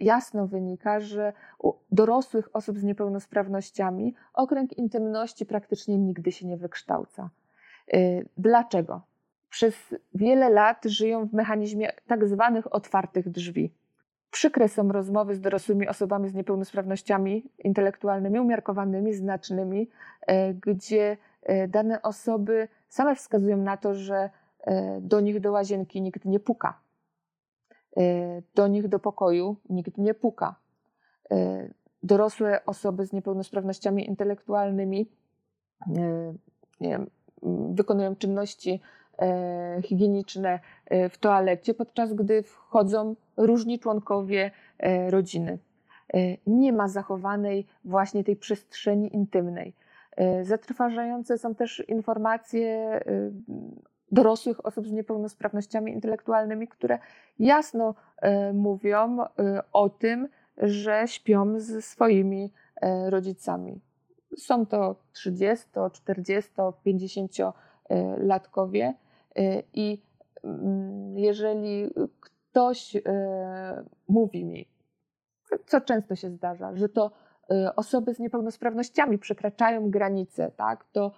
jasno 0.00 0.46
wynika, 0.46 1.00
że 1.00 1.32
u 1.58 1.72
dorosłych 1.92 2.48
osób 2.52 2.78
z 2.78 2.82
niepełnosprawnościami 2.82 4.14
okręg 4.34 4.72
intymności 4.72 5.46
praktycznie 5.46 5.98
nigdy 5.98 6.32
się 6.32 6.46
nie 6.46 6.56
wykształca. 6.56 7.30
E, 7.92 7.98
dlaczego? 8.36 9.00
Przez 9.50 9.94
wiele 10.14 10.50
lat 10.50 10.84
żyją 10.84 11.26
w 11.26 11.32
mechanizmie 11.32 11.92
tak 12.06 12.28
zwanych 12.28 12.74
otwartych 12.74 13.30
drzwi. 13.30 13.72
Przykre 14.30 14.68
są 14.68 14.92
rozmowy 14.92 15.34
z 15.34 15.40
dorosłymi 15.40 15.88
osobami 15.88 16.28
z 16.28 16.34
niepełnosprawnościami 16.34 17.50
intelektualnymi, 17.58 18.40
umiarkowanymi, 18.40 19.14
znacznymi, 19.14 19.88
e, 20.26 20.54
gdzie 20.54 21.16
dane 21.68 22.02
osoby 22.02 22.68
same 22.88 23.14
wskazują 23.16 23.56
na 23.56 23.76
to, 23.76 23.94
że 23.94 24.30
do 25.00 25.20
nich 25.20 25.40
do 25.40 25.52
łazienki 25.52 26.02
nikt 26.02 26.24
nie 26.24 26.40
puka 26.40 26.80
do 28.54 28.68
nich 28.68 28.88
do 28.88 28.98
pokoju 28.98 29.56
nikt 29.68 29.98
nie 29.98 30.14
puka. 30.14 30.54
Y, 31.32 31.74
dorosłe 32.02 32.64
osoby 32.66 33.06
z 33.06 33.12
niepełnosprawnościami 33.12 34.08
intelektualnymi 34.08 35.00
y, 35.00 36.34
wiem, 36.80 37.10
wykonują 37.70 38.16
czynności 38.16 38.80
higieniczne 39.82 40.60
w 41.10 41.18
toalecie, 41.18 41.74
podczas 41.74 42.14
gdy 42.14 42.42
wchodzą 42.42 43.14
różni 43.36 43.78
członkowie 43.78 44.50
rodziny. 45.08 45.58
Nie 46.46 46.72
ma 46.72 46.88
zachowanej 46.88 47.66
właśnie 47.84 48.24
tej 48.24 48.36
przestrzeni 48.36 49.14
intymnej. 49.14 49.74
Zatrważające 50.42 51.38
są 51.38 51.54
też 51.54 51.84
informacje 51.88 53.00
dorosłych 54.12 54.66
osób 54.66 54.88
z 54.88 54.92
niepełnosprawnościami 54.92 55.92
intelektualnymi, 55.92 56.68
które 56.68 56.98
jasno 57.38 57.94
e, 58.16 58.52
mówią 58.52 59.22
e, 59.22 59.26
o 59.72 59.88
tym, 59.88 60.28
że 60.56 61.02
śpią 61.06 61.60
ze 61.60 61.82
swoimi 61.82 62.52
e, 62.76 63.10
rodzicami. 63.10 63.80
Są 64.36 64.66
to 64.66 64.96
30, 65.12 65.66
40, 65.92 66.52
50 66.82 67.32
latkowie 68.18 68.94
i 69.74 70.02
mm, 70.44 71.18
jeżeli 71.18 71.90
ktoś 72.20 72.96
mówi 74.08 74.44
mi, 74.44 74.68
co 75.66 75.80
często 75.80 76.16
się 76.16 76.30
zdarza, 76.30 76.76
że 76.76 76.88
to 76.88 77.10
osoby 77.76 78.14
z 78.14 78.18
niepełnosprawnościami 78.18 79.18
przekraczają 79.18 79.90
granice, 79.90 80.50
tak? 80.50 80.84
to 80.92 81.12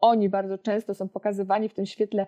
oni 0.00 0.28
bardzo 0.28 0.58
często 0.58 0.94
są 0.94 1.08
pokazywani 1.08 1.68
w 1.68 1.74
tym 1.74 1.86
świetle 1.86 2.26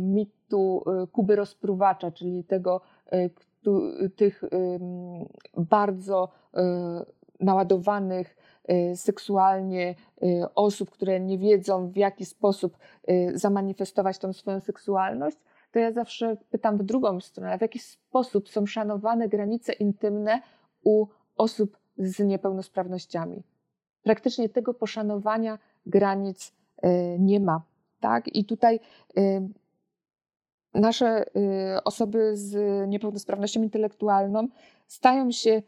mitu 0.00 0.84
Kuby 1.12 1.36
rozpruwacza, 1.36 2.10
czyli 2.10 2.44
tego, 2.44 2.80
tych 4.16 4.42
bardzo 5.56 6.28
naładowanych 7.40 8.36
Y, 8.70 8.96
seksualnie 8.96 9.94
y, 10.22 10.54
osób, 10.54 10.90
które 10.90 11.20
nie 11.20 11.38
wiedzą, 11.38 11.90
w 11.90 11.96
jaki 11.96 12.24
sposób 12.24 12.78
y, 13.10 13.38
zamanifestować 13.38 14.18
tą 14.18 14.32
swoją 14.32 14.60
seksualność, 14.60 15.36
to 15.72 15.78
ja 15.78 15.92
zawsze 15.92 16.36
pytam 16.50 16.78
w 16.78 16.82
drugą 16.82 17.20
stronę, 17.20 17.58
w 17.58 17.60
jaki 17.60 17.78
sposób 17.78 18.48
są 18.48 18.66
szanowane 18.66 19.28
granice 19.28 19.72
intymne 19.72 20.40
u 20.84 21.06
osób 21.36 21.78
z 21.98 22.18
niepełnosprawnościami. 22.18 23.42
Praktycznie 24.02 24.48
tego 24.48 24.74
poszanowania 24.74 25.58
granic 25.86 26.52
nie 27.18 27.40
ma. 27.40 27.62
Tak? 28.00 28.36
I 28.36 28.44
tutaj 28.44 28.80
nasze 30.74 31.24
osoby 31.84 32.36
z 32.36 32.56
niepełnosprawnością 32.88 33.62
intelektualną 33.62 34.48
stają 34.86 35.30
się 35.30 35.62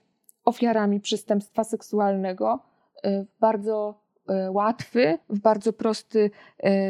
ofiarami 0.45 1.01
przestępstwa 1.01 1.65
seksualnego, 1.65 2.61
w 3.05 3.41
bardzo 3.41 4.03
łatwy, 4.51 5.19
w 5.29 5.41
bardzo 5.41 5.73
prosty 5.73 6.31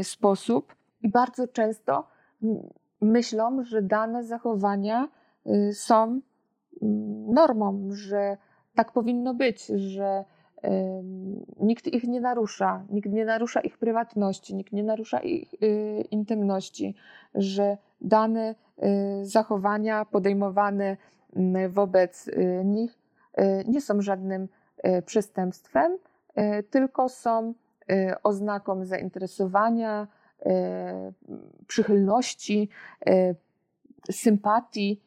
sposób 0.03 0.75
i 1.03 1.09
bardzo 1.09 1.49
często 1.49 2.09
myślą, 3.01 3.65
że 3.65 3.83
dane 3.83 4.25
zachowania 4.25 5.09
są 5.73 6.21
normą, 7.27 7.89
że 7.93 8.37
tak 8.75 8.93
powinno 8.93 9.35
być, 9.35 9.67
że 9.67 10.25
nikt 11.61 11.87
ich 11.87 12.05
nie 12.05 12.21
narusza, 12.21 12.85
nikt 12.91 13.13
nie 13.13 13.25
narusza 13.25 13.61
ich 13.61 13.79
prywatności, 13.79 14.55
nikt 14.55 14.73
nie 14.73 14.83
narusza 14.83 15.19
ich 15.19 15.55
intymności, 16.11 16.95
że 17.35 17.77
dane 18.01 18.55
zachowania 19.23 20.05
podejmowane 20.05 20.97
wobec 21.69 22.31
nich 22.65 22.99
nie 23.67 23.81
są 23.81 24.03
żadnym 24.03 24.49
przestępstwem, 25.07 25.99
tylko 26.71 27.09
są 27.09 27.55
oznaką 28.23 28.85
zainteresowania, 28.85 30.09
przychylności, 31.67 32.69
sympatii 34.11 35.01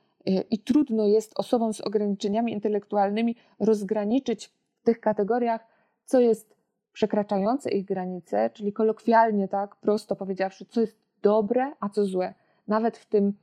i 0.52 0.60
trudno 0.60 1.06
jest 1.06 1.40
osobom 1.40 1.74
z 1.74 1.82
ograniczeniami 1.82 2.54
intelektualnymi 2.54 3.36
rozgraniczyć 3.60 4.54
tych 4.86 5.00
kategoriach, 5.00 5.68
co 6.06 6.20
jest 6.20 6.56
przekraczające 6.94 7.72
ich 7.72 7.86
granice, 7.86 8.50
czyli 8.54 8.74
kolokwialnie, 8.74 9.48
tak, 9.48 9.76
prosto 9.76 10.16
powiedziawszy, 10.16 10.66
co 10.66 10.82
jest 10.82 10.98
dobre, 11.22 11.72
a 11.80 11.90
co 11.90 12.06
złe. 12.06 12.34
Nawet 12.68 12.98
w 12.98 13.06
tym 13.06 13.34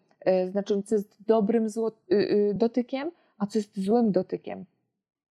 znaczeniu, 0.50 0.82
co 0.82 0.94
jest 0.94 1.16
dobrym 1.26 1.66
y, 1.66 2.14
y, 2.14 2.52
dotykiem, 2.54 3.10
a 3.38 3.46
co 3.46 3.58
jest 3.58 3.80
złym 3.80 4.12
dotykiem. 4.12 4.64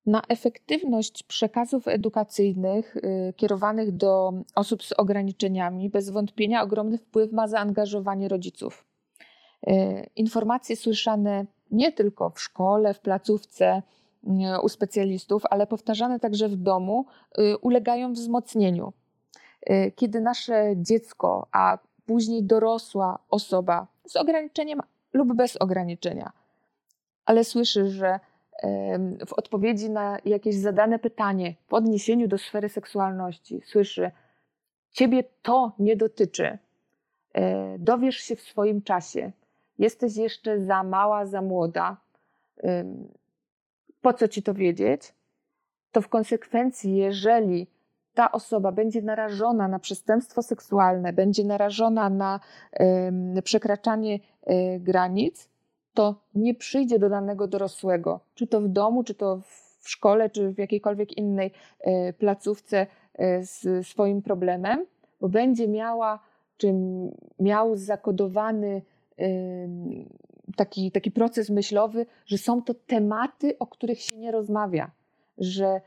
Na 0.07 0.23
efektywność 0.29 1.23
przekazów 1.23 1.89
edukacyjnych 1.89 2.97
y, 2.97 3.33
kierowanych 3.37 3.93
do 3.93 4.33
osób 4.55 4.83
z 4.83 4.93
ograniczeniami 4.93 5.91
bez 5.91 6.11
wątpienia 6.11 6.63
ogromny 6.63 6.99
wpływ 6.99 7.33
ma 7.33 7.49
zaangażowanie 7.49 8.29
rodziców. 8.29 8.85
Y, 9.69 10.11
informacje 10.17 10.77
słyszane 10.77 11.47
nie 11.71 11.93
tylko 11.93 12.31
w 12.31 12.41
szkole, 12.41 12.95
w 12.95 13.01
placówce, 13.01 13.83
u 14.63 14.69
specjalistów, 14.69 15.43
ale 15.51 15.67
powtarzane 15.67 16.21
także 16.21 16.49
w 16.49 16.57
domu, 16.57 17.07
ulegają 17.61 18.13
wzmocnieniu. 18.13 18.93
Kiedy 19.97 20.21
nasze 20.21 20.73
dziecko, 20.77 21.47
a 21.53 21.79
później 22.07 22.43
dorosła 22.43 23.19
osoba 23.31 23.87
z 24.07 24.17
ograniczeniem 24.17 24.81
lub 25.13 25.35
bez 25.35 25.57
ograniczenia, 25.57 26.33
ale 27.27 27.45
słyszy, 27.45 27.91
że 27.91 28.21
w 29.27 29.33
odpowiedzi 29.33 29.91
na 29.91 30.19
jakieś 30.25 30.57
zadane 30.57 30.99
pytanie 30.99 31.55
w 31.69 31.75
odniesieniu 31.75 32.29
do 32.29 32.39
sfery 32.39 32.69
seksualności 32.69 33.61
słyszy: 33.67 34.11
Ciebie 34.91 35.25
to 35.43 35.73
nie 35.79 35.97
dotyczy, 35.97 36.59
e, 37.33 37.79
dowiesz 37.79 38.17
się 38.17 38.37
w 38.37 38.41
swoim 38.41 38.83
czasie, 38.83 39.33
jesteś 39.79 40.17
jeszcze 40.17 40.61
za 40.61 40.83
mała, 40.83 41.27
za 41.27 41.43
młoda, 41.43 41.97
po 44.01 44.13
co 44.13 44.29
ci 44.29 44.43
to 44.43 44.55
wiedzieć? 44.55 45.15
To 45.93 46.03
w 46.03 46.09
konsekwencji, 46.09 46.97
jeżeli 46.97 47.67
ta 48.15 48.33
osoba 48.33 48.73
będzie 48.73 49.03
narażona 49.03 49.69
na 49.69 49.79
przestępstwo 49.79 50.43
seksualne, 50.43 51.13
będzie 51.13 51.45
narażona 51.45 52.11
na 52.11 52.41
przekraczanie 53.45 54.19
e, 54.43 54.81
granic, 54.81 55.49
to 55.95 56.15
nie 56.35 56.55
przyjdzie 56.55 56.99
do 56.99 57.09
danego 57.09 57.47
dorosłego, 57.47 58.21
czy 58.35 58.47
to 58.47 58.61
w 58.61 58.69
domu, 58.69 59.05
czy 59.05 59.15
to 59.15 59.41
w 59.81 59.91
szkole, 59.91 60.31
czy 60.31 60.53
w 60.53 60.59
jakiejkolwiek 60.59 61.19
innej 61.19 61.53
e, 61.81 62.13
placówce 62.13 62.87
e, 63.15 63.43
z 63.45 63.87
swoim 63.87 64.23
problemem, 64.23 64.87
bo 65.21 65.29
będzie 65.29 65.69
miała, 65.69 66.19
czy 66.57 66.75
miał 67.39 67.77
zakodowany 67.77 68.83
taki, 70.57 70.91
taki 70.91 71.11
proces 71.11 71.51
myślowy, 71.51 72.07
że 72.27 72.39
są 72.39 72.63
to 72.63 72.75
tematy, 72.75 73.59
o 73.59 73.67
których 73.67 74.01
się 74.01 74.17
nie 74.17 74.33
rozmawia, 74.33 74.91
że 75.39 75.81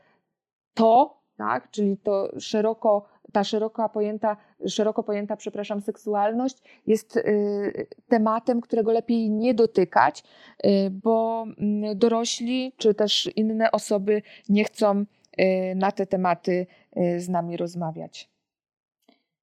to, 0.74 1.20
tak, 1.36 1.70
czyli 1.70 1.96
to 1.96 2.40
szeroko 2.40 3.14
ta 3.34 3.44
szeroko 3.44 3.88
pojęta, 3.88 4.36
szeroko 4.68 5.02
pojęta, 5.02 5.36
przepraszam, 5.36 5.80
seksualność 5.80 6.56
jest 6.86 7.16
y, 7.16 7.86
tematem, 8.08 8.60
którego 8.60 8.92
lepiej 8.92 9.30
nie 9.30 9.54
dotykać, 9.54 10.22
y, 10.66 10.90
bo 10.90 11.46
mm, 11.58 11.98
dorośli 11.98 12.72
czy 12.76 12.94
też 12.94 13.30
inne 13.36 13.72
osoby 13.72 14.22
nie 14.48 14.64
chcą 14.64 15.04
y, 15.40 15.74
na 15.76 15.92
te 15.92 16.06
tematy 16.06 16.66
z 17.18 17.28
nami 17.28 17.56
rozmawiać. 17.56 18.30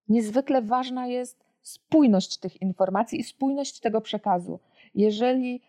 Niezwykle 0.09 0.61
ważna 0.61 1.07
jest 1.07 1.43
spójność 1.61 2.37
tych 2.37 2.61
informacji 2.61 3.19
i 3.19 3.23
spójność 3.23 3.79
tego 3.79 4.01
przekazu. 4.01 4.59
Jeżeli 4.95 5.61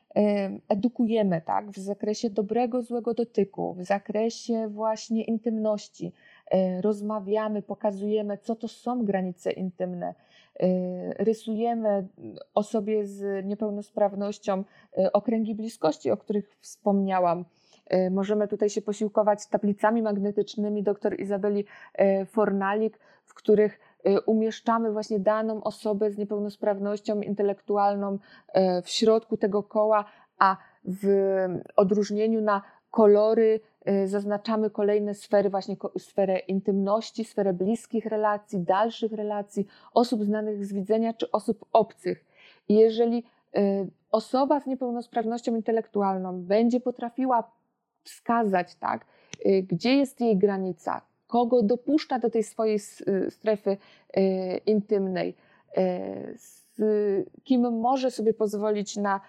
edukujemy 0.69 1.41
tak, 1.41 1.71
w 1.71 1.79
zakresie 1.79 2.31
dobrego, 2.31 2.83
złego 2.83 3.15
dotyku, 3.15 3.75
w 3.75 3.83
zakresie 3.83 4.69
właśnie 4.69 5.25
intymności, 5.25 6.13
E, 6.53 6.81
rozmawiamy, 6.81 7.63
pokazujemy, 7.63 8.39
co 8.39 8.57
to 8.57 8.69
są 8.69 9.05
granice 9.05 9.53
intymne, 9.53 10.15
e, 10.61 11.25
rysujemy 11.25 12.09
osobie 12.55 13.07
z 13.07 13.47
niepełnosprawnością 13.47 14.65
e, 14.99 15.13
okręgi 15.13 15.55
bliskości, 15.55 16.11
o 16.11 16.17
których 16.17 16.57
wspomniałam. 16.61 17.45
Możemy 18.11 18.49
tutaj 18.49 18.71
się 18.71 18.83
posiłkować 18.83 19.47
tablicami 19.47 20.03
magnetycznymi 20.03 20.83
dr 20.83 21.21
Izabeli 21.21 21.65
Fornalik, 22.27 22.99
w 23.25 23.35
których 23.35 23.81
umieszczamy 24.27 24.93
właśnie 24.93 25.21
daną 25.21 25.63
osobę 25.63 26.11
z 26.11 26.19
niepełnosprawnością 26.19 27.21
intelektualną 27.21 28.19
w 28.85 28.89
środku 28.89 29.37
tego 29.37 29.63
koła, 29.63 30.05
a 30.39 30.57
w 30.85 31.07
odróżnieniu 31.77 32.41
na 32.41 32.63
kolory 32.93 33.61
y, 33.89 34.09
zaznaczamy 34.09 34.71
kolejne 34.71 35.15
sfery, 35.15 35.51
właśnie 35.51 35.77
sferę 35.99 36.39
intymności, 36.39 37.25
sferę 37.25 37.53
bliskich 37.53 38.07
relacji, 38.07 38.59
dalszych 38.61 39.13
relacji, 39.13 39.67
osób 39.95 40.25
znanych 40.25 40.67
z 40.67 40.73
widzenia 40.73 41.15
czy 41.15 41.31
osób 41.31 41.65
obcych. 41.73 42.25
Jeżeli 42.69 43.25
y, 43.57 43.91
osoba 44.11 44.61
z 44.61 44.67
niepełnosprawnością 44.67 45.57
intelektualną 45.57 46.43
będzie 46.43 46.81
potrafiła 46.81 47.53
wskazać, 48.05 48.75
tak, 48.75 49.07
y, 49.47 49.63
gdzie 49.63 49.97
jest 49.97 50.21
jej 50.21 50.39
granica, 50.39 51.01
kogo 51.33 51.63
dopuszcza 51.63 52.19
do 52.19 52.31
tej 52.31 52.45
swojej 52.45 52.79
strefy 53.31 53.77
intymnej, 54.67 55.35
z 56.37 56.55
kim 57.45 57.73
może 57.81 58.11
sobie 58.11 58.35
pozwolić 58.35 58.97
na 58.97 59.21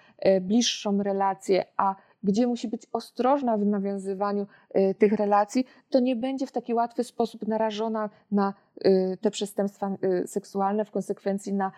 bliższą 0.42 1.04
relację, 1.04 1.66
a 1.78 1.96
gdzie 2.24 2.48
musi 2.48 2.68
być 2.68 2.88
ostrożna 2.94 3.58
w 3.58 3.66
nawiązywaniu 3.66 4.48
y, 4.76 4.96
tych 4.96 5.14
relacji, 5.14 5.66
to 5.90 6.00
nie 6.00 6.16
będzie 6.16 6.48
w 6.48 6.52
taki 6.52 6.74
łatwy 6.74 7.04
sposób 7.04 7.48
narażona 7.48 8.10
na 8.32 8.54
y, 8.86 9.18
te 9.22 9.32
przestępstwa 9.32 9.96
y, 10.24 10.28
seksualne, 10.28 10.86
w 10.86 10.92
konsekwencji 10.92 11.54
na, 11.54 11.72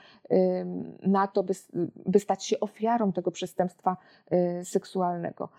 na 1.01 1.27
to, 1.27 1.43
by, 1.43 1.53
by 2.05 2.19
stać 2.19 2.45
się 2.45 2.59
ofiarą 2.59 3.11
tego 3.11 3.31
przestępstwa 3.31 3.97
seksualnego. 4.63 5.49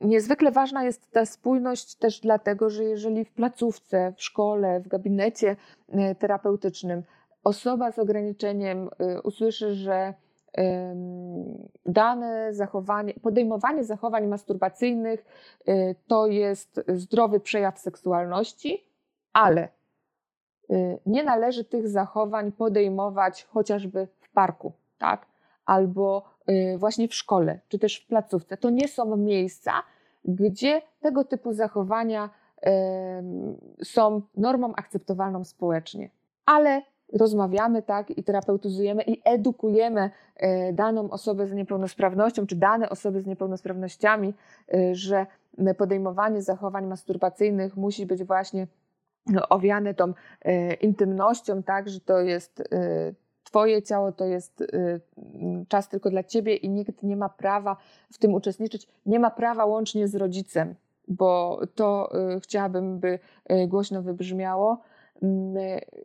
Niezwykle 0.00 0.52
ważna 0.52 0.84
jest 0.84 1.10
ta 1.10 1.26
spójność 1.26 1.94
też 1.94 2.20
dlatego, 2.20 2.70
że 2.70 2.84
jeżeli 2.84 3.24
w 3.24 3.32
placówce, 3.32 4.12
w 4.16 4.22
szkole, 4.22 4.80
w 4.80 4.88
gabinecie 4.88 5.56
terapeutycznym 6.18 7.02
osoba 7.44 7.92
z 7.92 7.98
ograniczeniem 7.98 8.88
usłyszy, 9.24 9.74
że 9.74 10.14
dane 11.86 12.54
zachowanie, 12.54 13.14
podejmowanie 13.14 13.84
zachowań 13.84 14.26
masturbacyjnych 14.26 15.24
y, 15.68 15.94
to 16.06 16.26
jest 16.26 16.80
zdrowy 16.88 17.40
przejaw 17.40 17.78
seksualności, 17.78 18.84
ale 19.32 19.68
y, 20.70 20.98
nie 21.06 21.24
należy 21.24 21.64
tych 21.64 21.88
zachowań 21.88 22.52
podejmować 22.52 23.44
chociażby 23.44 24.08
w 24.20 24.30
parku, 24.30 24.72
tak? 24.98 25.26
Albo 25.64 26.24
y, 26.48 26.78
właśnie 26.78 27.08
w 27.08 27.14
szkole, 27.14 27.60
czy 27.68 27.78
też 27.78 27.96
w 27.96 28.06
placówce. 28.06 28.56
To 28.56 28.70
nie 28.70 28.88
są 28.88 29.16
miejsca, 29.16 29.72
gdzie 30.24 30.82
tego 31.00 31.24
typu 31.24 31.52
zachowania 31.52 32.30
są 33.82 34.22
normą 34.36 34.74
akceptowalną 34.76 35.44
społecznie. 35.44 36.10
Ale 36.46 36.82
rozmawiamy 37.12 37.82
tak 37.82 38.10
i 38.10 38.24
terapeutyzujemy 38.24 39.02
i 39.02 39.20
edukujemy 39.24 40.10
e, 40.36 40.72
daną 40.72 41.10
osobę 41.10 41.46
z 41.46 41.52
niepełnosprawnością, 41.52 42.46
czy 42.46 42.56
dane 42.56 42.90
osoby 42.90 43.20
z 43.20 43.26
niepełnosprawnościami, 43.26 44.34
e, 44.74 44.94
że 44.94 45.26
podejmowanie 45.78 46.42
zachowań 46.42 46.86
masturbacyjnych 46.86 47.76
musi 47.76 48.06
być 48.06 48.24
właśnie 48.24 48.66
no, 49.26 49.48
owiane 49.48 49.94
tą 49.94 50.12
e, 50.42 50.74
intymnością, 50.74 51.62
tak, 51.62 51.88
że 51.88 52.00
to 52.00 52.20
jest 52.20 52.62
Twoje 53.44 53.82
ciało, 53.82 54.12
to 54.12 54.24
jest 54.24 54.64
czas 55.68 55.88
tylko 55.88 56.10
dla 56.10 56.24
Ciebie 56.24 56.56
i 56.56 56.68
nikt 56.68 57.02
nie 57.02 57.16
ma 57.16 57.28
prawa 57.28 57.76
w 58.12 58.18
tym 58.18 58.34
uczestniczyć, 58.34 58.88
nie 59.06 59.20
ma 59.20 59.30
prawa 59.30 59.64
łącznie 59.64 60.08
z 60.08 60.14
rodzicem, 60.14 60.74
bo 61.08 61.60
to 61.74 62.12
chciałabym, 62.42 62.98
by 62.98 63.18
głośno 63.68 64.02
wybrzmiało 64.02 64.80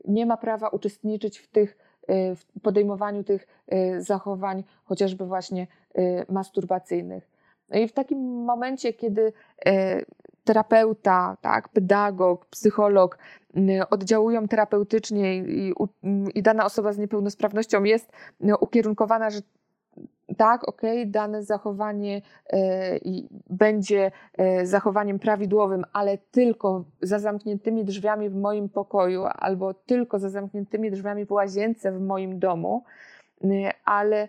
nie 0.06 0.26
ma 0.26 0.38
prawa 0.38 0.70
uczestniczyć 0.70 1.40
w 1.40 1.48
tych 1.48 1.78
y, 2.10 2.36
w 2.36 2.46
podejmowaniu 2.62 3.24
tych 3.24 3.48
y, 3.74 4.02
zachowań, 4.02 4.64
chociażby 4.84 5.26
właśnie 5.26 5.68
y, 5.98 6.26
masturbacyjnych. 6.30 7.32
No 7.70 7.80
i 7.80 7.88
w 7.88 7.94
takim 7.94 8.20
momencie, 8.44 8.94
kiedy 8.94 9.34
terapeuta, 10.44 11.38
tak, 11.42 11.70
pedagog, 11.70 12.46
psycholog 12.46 13.18
oddziałują 13.90 14.48
terapeutycznie 14.48 15.38
i, 15.38 15.74
i, 16.36 16.42
dana 16.42 16.66
osoba 16.66 16.94
z 16.94 16.98
niepełnosprawnością 16.98 17.84
jest 17.84 18.12
ukierunkowana, 18.60 19.30
że 19.30 19.40
tak, 20.38 20.68
ok, 20.70 20.82
dane 21.06 21.44
zachowanie 21.44 22.22
e, 22.54 23.00
będzie 23.50 24.12
e, 24.38 24.66
zachowaniem 24.66 25.20
prawidłowym, 25.20 25.86
ale 25.94 26.18
tylko 26.18 26.84
za 27.02 27.20
zamkniętymi 27.20 27.86
drzwiami 27.86 28.30
w 28.30 28.36
moim 28.36 28.70
pokoju, 28.70 29.24
albo 29.26 29.74
tylko 29.74 30.20
za 30.20 30.30
zamkniętymi 30.30 30.92
drzwiami 30.92 31.26
w 31.26 31.32
łazience 31.32 31.92
w 31.92 32.02
moim 32.02 32.40
domu, 32.40 32.84
ale 33.86 34.18
e, 34.22 34.28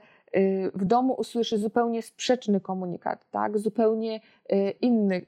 w 0.74 0.84
domu 0.84 1.14
usłyszy 1.14 1.58
zupełnie 1.58 2.02
sprzeczny 2.02 2.60
komunikat, 2.60 3.30
tak? 3.30 3.58
zupełnie 3.58 4.20
inny 4.80 5.22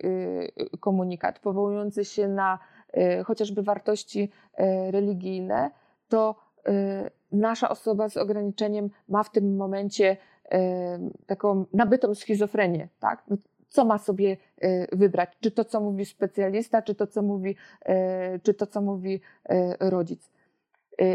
komunikat, 0.81 1.39
powołujący 1.39 2.05
się 2.05 2.29
na 2.29 2.59
chociażby 3.25 3.63
wartości 3.63 4.31
religijne, 4.91 5.71
to 6.09 6.35
nasza 7.33 7.69
osoba 7.69 8.09
z 8.09 8.17
ograniczeniem 8.17 8.91
ma 9.09 9.23
w 9.23 9.31
tym 9.31 9.57
momencie 9.57 10.17
taką 11.27 11.65
nabytą 11.73 12.15
schizofrenię, 12.15 12.89
tak? 13.01 13.23
No, 13.29 13.37
co 13.75 13.85
ma 13.85 13.99
sobie 13.99 14.37
e, 14.61 14.97
wybrać? 14.97 15.31
Czy 15.41 15.51
to, 15.51 15.65
co 15.65 15.81
mówi 15.81 16.05
specjalista, 16.05 16.83
czy 16.83 16.95
to, 16.95 17.07
co 17.07 17.23
mówi, 17.23 17.57
e, 17.83 18.39
czy 18.39 18.55
to, 18.55 18.67
co 18.67 18.81
mówi 18.81 19.21
e, 19.45 19.91
rodzic. 19.91 20.31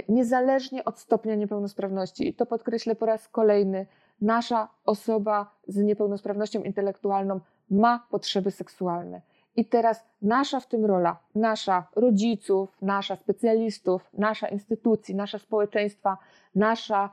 Niezależnie 0.09 0.85
od 0.85 0.99
stopnia 0.99 1.35
niepełnosprawności, 1.35 2.27
i 2.27 2.33
to 2.33 2.45
podkreślę 2.45 2.95
po 2.95 3.05
raz 3.05 3.27
kolejny, 3.27 3.85
nasza 4.21 4.67
osoba 4.85 5.51
z 5.67 5.77
niepełnosprawnością 5.77 6.63
intelektualną 6.63 7.39
ma 7.69 8.07
potrzeby 8.11 8.51
seksualne. 8.51 9.21
I 9.55 9.65
teraz 9.65 10.05
nasza 10.21 10.59
w 10.59 10.67
tym 10.67 10.85
rola, 10.85 11.19
nasza 11.35 11.87
rodziców, 11.95 12.77
nasza 12.81 13.15
specjalistów, 13.15 14.09
nasza 14.13 14.47
instytucji, 14.47 15.15
nasza 15.15 15.39
społeczeństwa, 15.39 16.17
nasza 16.55 17.09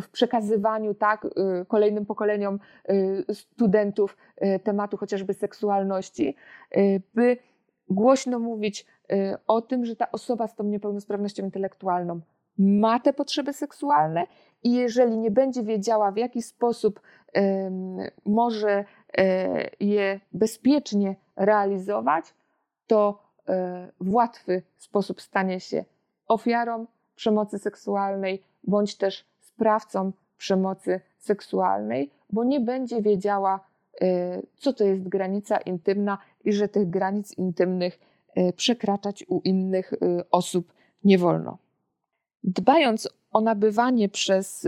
w 0.00 0.08
przekazywaniu 0.08 0.94
tak, 0.94 1.24
y, 1.24 1.30
kolejnym 1.68 2.06
pokoleniom 2.06 2.58
y, 2.90 3.34
studentów 3.34 4.16
y, 4.42 4.58
tematu 4.58 4.96
chociażby 4.96 5.34
seksualności, 5.34 6.36
by 7.14 7.36
głośno 7.90 8.38
mówić 8.38 8.86
o 9.46 9.62
tym, 9.62 9.84
że 9.84 9.96
ta 9.96 10.12
osoba 10.12 10.48
z 10.48 10.54
tą 10.54 10.64
niepełnosprawnością 10.64 11.44
intelektualną 11.44 12.20
ma 12.58 13.00
te 13.00 13.12
potrzeby 13.12 13.52
seksualne 13.52 14.26
i 14.62 14.72
jeżeli 14.72 15.18
nie 15.18 15.30
będzie 15.30 15.62
wiedziała, 15.62 16.12
w 16.12 16.16
jaki 16.16 16.42
sposób 16.42 17.00
może 18.24 18.84
e, 19.18 19.70
je 19.80 20.20
bezpiecznie 20.32 21.16
realizować, 21.36 22.34
to 22.86 23.22
e, 23.48 23.92
w 24.00 24.14
łatwy 24.14 24.62
sposób 24.76 25.20
stanie 25.20 25.60
się 25.60 25.84
ofiarą 26.26 26.86
przemocy 27.14 27.58
seksualnej, 27.58 28.42
bądź 28.66 28.96
też 28.96 29.24
sprawcą 29.40 30.12
przemocy 30.36 31.00
seksualnej, 31.18 32.10
bo 32.30 32.44
nie 32.44 32.60
będzie 32.60 33.02
wiedziała, 33.02 33.60
y, 34.02 34.06
co 34.56 34.72
to 34.72 34.84
jest 34.84 35.08
granica 35.08 35.56
intymna 35.58 36.18
i 36.44 36.52
że 36.52 36.68
tych 36.68 36.90
granic 36.90 37.38
intymnych 37.38 37.98
y, 38.38 38.52
przekraczać 38.52 39.24
u 39.28 39.40
innych 39.40 39.92
y, 39.92 39.98
osób 40.30 40.72
nie 41.04 41.18
wolno. 41.18 41.58
Dbając 42.44 43.08
o 43.32 43.40
nabywanie 43.40 44.08
przez 44.08 44.66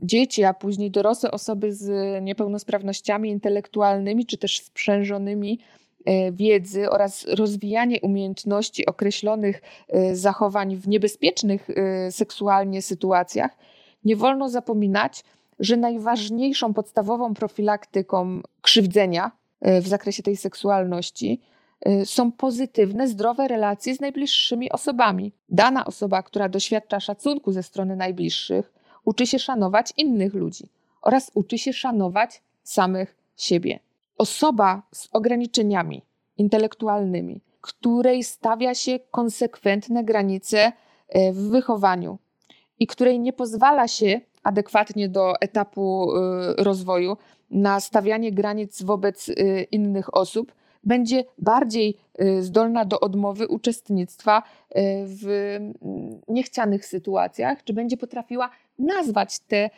dzieci, 0.00 0.44
a 0.44 0.54
później 0.54 0.90
dorosłe 0.90 1.30
osoby 1.30 1.72
z 1.72 1.90
niepełnosprawnościami 2.22 3.30
intelektualnymi 3.30 4.26
czy 4.26 4.38
też 4.38 4.60
sprzężonymi 4.60 5.58
wiedzy 6.32 6.90
oraz 6.90 7.24
rozwijanie 7.24 8.00
umiejętności 8.00 8.86
określonych 8.86 9.62
e, 9.88 10.16
zachowań 10.16 10.76
w 10.76 10.88
niebezpiecznych 10.88 11.70
e, 11.70 12.12
seksualnie 12.12 12.82
sytuacjach, 12.82 13.56
nie 14.04 14.16
wolno 14.16 14.48
zapominać, 14.48 15.24
że 15.58 15.76
najważniejszą 15.76 16.74
podstawową 16.74 17.34
profilaktyką 17.34 18.40
krzywdzenia 18.62 19.30
w 19.62 19.88
zakresie 19.88 20.22
tej 20.22 20.36
seksualności 20.36 21.40
są 22.04 22.32
pozytywne, 22.32 23.08
zdrowe 23.08 23.48
relacje 23.48 23.94
z 23.94 24.00
najbliższymi 24.00 24.72
osobami. 24.72 25.32
Dana 25.48 25.84
osoba, 25.84 26.22
która 26.22 26.48
doświadcza 26.48 27.00
szacunku 27.00 27.52
ze 27.52 27.62
strony 27.62 27.96
najbliższych, 27.96 28.72
uczy 29.04 29.26
się 29.26 29.38
szanować 29.38 29.92
innych 29.96 30.34
ludzi 30.34 30.68
oraz 31.02 31.30
uczy 31.34 31.58
się 31.58 31.72
szanować 31.72 32.42
samych 32.62 33.16
siebie 33.36 33.78
osoba 34.18 34.82
z 34.92 35.08
ograniczeniami 35.12 36.02
intelektualnymi, 36.38 37.40
której 37.60 38.24
stawia 38.24 38.74
się 38.74 38.98
konsekwentne 39.10 40.04
granice 40.04 40.72
e, 41.08 41.32
w 41.32 41.36
wychowaniu 41.36 42.18
i 42.78 42.86
której 42.86 43.20
nie 43.20 43.32
pozwala 43.32 43.88
się 43.88 44.20
adekwatnie 44.42 45.08
do 45.08 45.40
etapu 45.40 46.12
e, 46.16 46.54
rozwoju 46.64 47.16
na 47.50 47.80
stawianie 47.80 48.32
granic 48.32 48.82
wobec 48.82 49.28
e, 49.28 49.32
innych 49.62 50.14
osób, 50.14 50.52
będzie 50.84 51.24
bardziej 51.38 51.98
zdolna 52.40 52.84
do 52.84 53.00
odmowy 53.00 53.48
uczestnictwa 53.48 54.42
w 55.06 55.58
niechcianych 56.28 56.86
sytuacjach, 56.86 57.64
czy 57.64 57.72
będzie 57.72 57.96
potrafiła 57.96 58.50
nazwać 58.78 59.38
te 59.38 59.70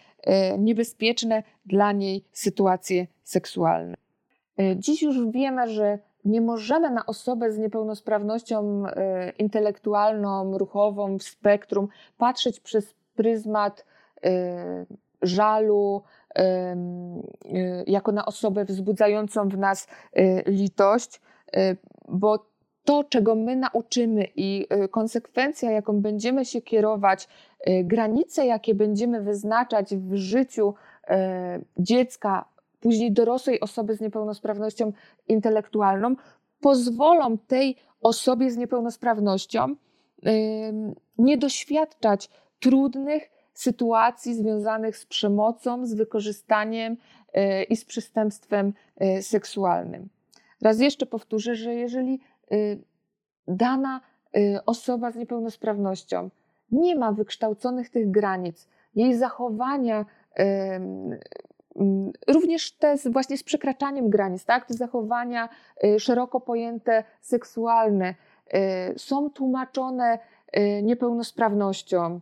niebezpieczne 0.59 1.43
dla 1.67 1.93
niej 1.93 2.25
sytuacje 2.33 3.07
seksualne. 3.25 4.08
E, 4.59 4.77
dziś 4.77 5.03
już 5.03 5.31
wiemy, 5.31 5.69
że 5.69 5.99
nie 6.25 6.41
możemy 6.41 6.91
na 6.91 7.07
osobę 7.07 7.53
z 7.53 7.59
niepełnosprawnością 7.59 8.87
e, 8.87 9.31
intelektualną, 9.31 10.59
ruchową 10.59 11.19
w 11.19 11.23
spektrum 11.23 11.89
patrzeć 12.19 12.61
przez 12.61 12.95
pryzmat 13.17 13.85
e, 14.25 14.87
żalu, 15.23 16.03
jako 17.87 18.13
na 18.13 18.27
osobę 18.27 18.65
wzbudzającą 18.65 19.49
w 19.49 19.59
nas 19.59 19.87
litość, 20.47 21.21
bo 22.09 22.47
to, 22.85 23.05
czego 23.05 23.35
my 23.35 23.57
nauczymy 23.57 24.27
i 24.37 24.67
konsekwencja, 24.91 25.71
jaką 25.71 26.01
będziemy 26.01 26.45
się 26.45 26.63
kierować, 26.63 27.29
granice, 27.85 28.47
jakie 28.47 28.75
będziemy 28.75 29.21
wyznaczać 29.21 29.97
w 29.97 30.15
życiu 30.15 30.75
dziecka, 31.79 32.45
później 32.81 33.13
dorosłej 33.13 33.61
osoby 33.61 33.95
z 33.95 34.01
niepełnosprawnością 34.01 34.93
intelektualną, 35.29 36.15
pozwolą 36.61 37.39
tej 37.39 37.77
osobie 38.01 38.51
z 38.51 38.57
niepełnosprawnością 38.57 39.75
nie 41.19 41.39
doświadczać 41.39 42.31
trudnych 42.61 43.31
sytuacji 43.55 44.35
związanych 44.35 44.97
z 44.97 45.07
przemocą, 45.07 45.87
z 45.87 45.95
wykorzystaniem 45.95 46.93
y, 46.93 47.63
i 47.63 47.77
z 47.77 47.85
przestępstwem 47.85 48.73
y, 49.03 49.23
seksualnym. 49.23 50.09
Raz 50.63 50.81
jeszcze 50.81 51.07
powtórzę, 51.07 51.55
że 51.55 51.75
jeżeli 51.75 52.21
y, 52.53 52.79
dana 53.49 54.01
osoba 54.67 55.11
z 55.11 55.17
niepełnosprawnością 55.17 56.31
nie 56.71 56.97
ma 56.97 57.13
wykształconych 57.13 57.91
tych 57.91 58.11
granic. 58.11 58.69
Jej 58.95 59.15
zachowania, 59.15 60.05
również 62.29 62.73
te 62.73 62.97
właśnie 62.97 63.39
z 63.39 63.43
przekraczaniem 63.43 64.11
granic, 64.11 64.45
tak? 64.45 64.67
te 64.67 64.75
zachowania 64.75 65.49
y, 65.85 66.01
szeroko 66.01 66.41
pojęte 66.41 67.05
seksualne, 67.21 68.15
y, 68.15 68.99
są 68.99 69.31
tłumaczone 69.31 70.19
y, 70.57 70.83
niepełnosprawnością, 70.83 72.21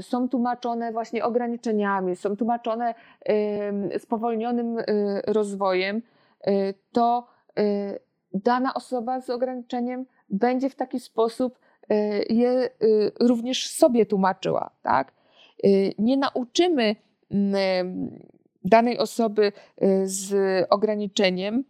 są 0.00 0.28
tłumaczone 0.28 0.92
właśnie 0.92 1.24
ograniczeniami, 1.24 2.16
są 2.16 2.36
tłumaczone 2.36 2.94
spowolnionym 3.98 4.76
rozwojem, 5.26 6.02
to 6.92 7.26
dana 8.34 8.74
osoba 8.74 9.20
z 9.20 9.30
ograniczeniem 9.30 10.06
będzie 10.30 10.70
w 10.70 10.74
taki 10.74 11.00
sposób 11.00 11.58
je 12.30 12.70
również 13.20 13.70
sobie 13.70 14.06
tłumaczyła. 14.06 14.70
Tak? 14.82 15.12
Nie 15.98 16.16
nauczymy 16.16 16.96
danej 18.64 18.98
osoby 18.98 19.52
z 20.04 20.34
ograniczeniem 20.70 21.64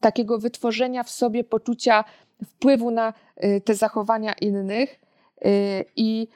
takiego 0.00 0.38
wytworzenia 0.38 1.02
w 1.02 1.10
sobie 1.10 1.44
poczucia 1.44 2.04
wpływu 2.46 2.90
na 2.90 3.12
te 3.64 3.74
zachowania 3.74 4.32
innych 4.32 5.00
i 5.96 6.28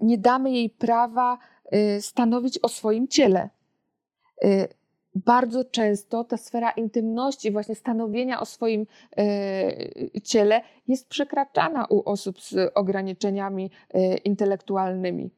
nie 0.00 0.18
damy 0.18 0.50
jej 0.50 0.70
prawa 0.70 1.38
stanowić 2.00 2.58
o 2.58 2.68
swoim 2.68 3.08
ciele 3.08 3.48
bardzo 5.14 5.64
często 5.64 6.24
ta 6.24 6.36
sfera 6.36 6.70
intymności, 6.70 7.50
właśnie 7.50 7.74
stanowienia 7.74 8.40
o 8.40 8.44
swoim 8.44 8.86
ciele 10.24 10.60
jest 10.88 11.08
przekraczana 11.08 11.86
u 11.90 12.10
osób 12.10 12.40
z 12.40 12.72
ograniczeniami 12.74 13.70
intelektualnymi. 14.24 15.30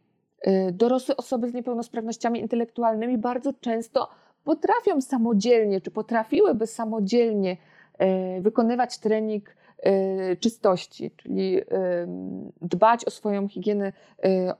E, 0.45 0.73
dorosłe 0.73 1.17
osoby 1.17 1.49
z 1.49 1.55
niepełnosprawnościami 1.55 2.41
intelektualnymi 2.41 3.19
bardzo 3.19 3.53
często 3.53 4.09
potrafią 4.45 5.01
samodzielnie, 5.01 5.81
czy 5.81 5.91
potrafiłyby 5.91 6.67
samodzielnie 6.67 7.57
wykonywać 8.41 8.99
trening 8.99 9.57
czystości, 10.41 11.11
czyli 11.17 11.61
dbać 12.63 13.05
o 13.05 13.11
swoją 13.11 13.49
higienę 13.49 13.93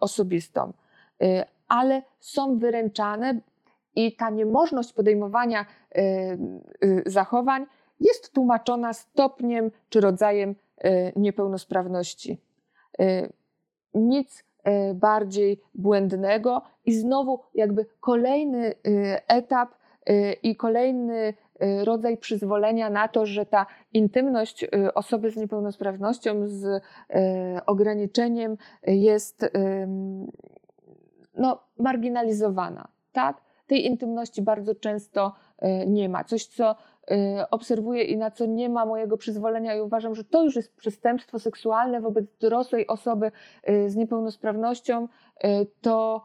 osobistą, 0.01 0.73
ale 1.69 2.03
są 2.21 2.59
wyręczane 2.59 3.41
i 3.97 4.17
ta 4.17 4.31
niemożność 4.31 4.93
podejmowania 4.93 5.63
y, 5.63 6.01
y, 6.85 7.03
zachowań 7.07 7.67
jest 8.01 8.33
tłumaczona 8.33 8.93
stopniem 8.93 9.71
czy 9.89 10.01
rodzajem 10.01 10.51
y, 10.51 11.13
niepełnosprawności. 11.17 12.41
Nic 13.95 14.45
bardziej 14.95 15.61
błędnego 15.75 16.63
i 16.87 16.93
znowu 16.93 17.41
jakby 17.55 17.87
kolejny 18.01 18.75
etap 19.29 19.69
i 20.43 20.57
kolejny 20.57 21.35
rodzaj 21.85 22.17
przyzwolenia 22.17 22.91
na 22.91 23.09
to, 23.09 23.27
że 23.27 23.47
ta 23.47 23.67
intymność 23.93 24.67
osoby 24.95 25.31
z 25.31 25.37
niepełnosprawnością, 25.37 26.47
z 26.47 26.83
ograniczeniem 27.67 28.57
jest 28.87 29.51
no, 31.35 31.61
marginalizowana. 31.79 32.89
Tak? 33.13 33.45
tej 33.67 33.87
intymności 33.87 34.43
bardzo 34.43 34.75
często 34.75 35.33
e, 35.59 35.87
nie 35.87 36.09
ma. 36.09 36.25
Coś, 36.25 36.47
co 36.47 36.71
e, 36.71 36.75
obserwuję 37.51 38.03
i 38.05 38.17
na 38.17 38.31
co 38.31 38.47
nie 38.47 38.69
ma 38.69 38.87
mojego 38.87 39.17
przyzwolenia 39.17 39.75
i 39.75 39.81
uważam, 39.81 40.15
że 40.15 40.25
to 40.25 40.45
już 40.45 40.57
jest 40.57 40.77
przestępstwo 40.77 41.39
seksualne 41.39 42.01
wobec 42.01 42.25
dorosłej 42.41 42.87
osoby 42.87 43.33
e, 43.63 43.91
z 43.91 43.97
niepełnosprawnością, 43.97 45.09
to 45.81 46.23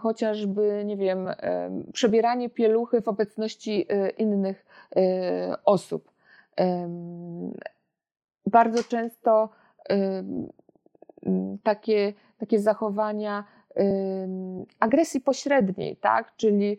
chociażby, 0.00 0.82
nie 0.84 0.96
wiem, 0.96 1.28
przebieranie 1.92 2.50
pieluchy 2.50 3.00
w 3.00 3.08
obecności 3.08 3.86
innych 4.18 4.66
osób. 5.64 6.10
Bardzo 8.46 8.84
często 8.84 9.48
takie, 11.62 12.12
takie 12.38 12.60
zachowania 12.60 13.44
agresji 14.80 15.20
pośredniej, 15.20 15.96
tak? 15.96 16.36
czyli 16.36 16.78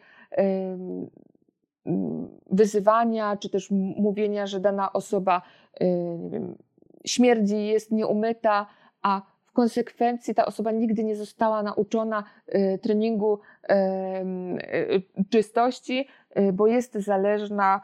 wyzywania, 2.51 3.37
czy 3.37 3.49
też 3.49 3.71
mówienia, 3.97 4.47
że 4.47 4.59
dana 4.59 4.93
osoba 4.93 5.41
y, 5.81 5.85
nie 6.19 6.29
wiem, 6.29 6.57
śmierdzi, 7.05 7.67
jest 7.67 7.91
nieumyta, 7.91 8.67
a 9.01 9.21
w 9.45 9.51
konsekwencji 9.51 10.35
ta 10.35 10.45
osoba 10.45 10.71
nigdy 10.71 11.03
nie 11.03 11.15
została 11.15 11.63
nauczona 11.63 12.23
y, 12.47 12.79
treningu 12.81 13.39
y, 13.39 15.25
czystości, 15.29 16.07
bo 16.53 16.67
jest 16.67 16.93
zależna 16.93 17.81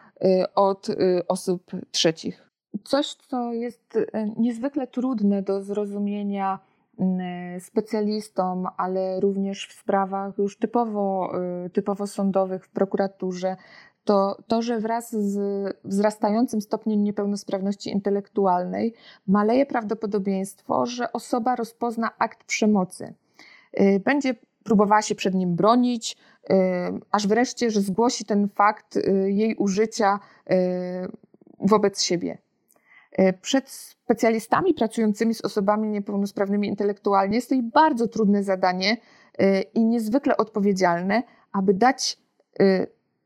od 0.55 0.87
osób 1.27 1.71
trzecich. 1.91 2.49
Coś, 2.83 3.13
co 3.13 3.53
jest 3.53 3.97
niezwykle 4.37 4.87
trudne 4.87 5.41
do 5.41 5.61
zrozumienia 5.61 6.59
specjalistom, 7.59 8.67
ale 8.77 9.19
również 9.19 9.67
w 9.67 9.73
sprawach 9.73 10.37
już 10.37 10.57
typowo, 10.57 11.31
typowo 11.73 12.07
sądowych 12.07 12.65
w 12.65 12.69
prokuraturze, 12.69 13.55
to 14.03 14.37
to, 14.47 14.61
że 14.61 14.79
wraz 14.79 15.11
z 15.11 15.37
wzrastającym 15.83 16.61
stopniem 16.61 17.03
niepełnosprawności 17.03 17.89
intelektualnej 17.89 18.93
maleje 19.27 19.65
prawdopodobieństwo, 19.65 20.85
że 20.85 21.13
osoba 21.13 21.55
rozpozna 21.55 22.09
akt 22.19 22.43
przemocy. 22.43 23.13
Y, 23.79 24.01
będzie 24.05 24.35
próbowała 24.63 25.01
się 25.01 25.15
przed 25.15 25.33
nim 25.33 25.55
bronić, 25.55 26.17
aż 27.11 27.27
wreszcie, 27.27 27.71
że 27.71 27.81
zgłosi 27.81 28.25
ten 28.25 28.49
fakt 28.49 28.99
jej 29.25 29.55
użycia 29.55 30.19
wobec 31.59 32.01
siebie. 32.01 32.37
Przed 33.41 33.69
specjalistami 33.69 34.73
pracującymi 34.73 35.33
z 35.33 35.41
osobami 35.41 35.89
niepełnosprawnymi 35.89 36.67
intelektualnie 36.67 37.35
jest 37.35 37.49
to 37.49 37.55
bardzo 37.73 38.07
trudne 38.07 38.43
zadanie 38.43 38.97
i 39.73 39.85
niezwykle 39.85 40.37
odpowiedzialne, 40.37 41.23
aby 41.51 41.73
dać 41.73 42.17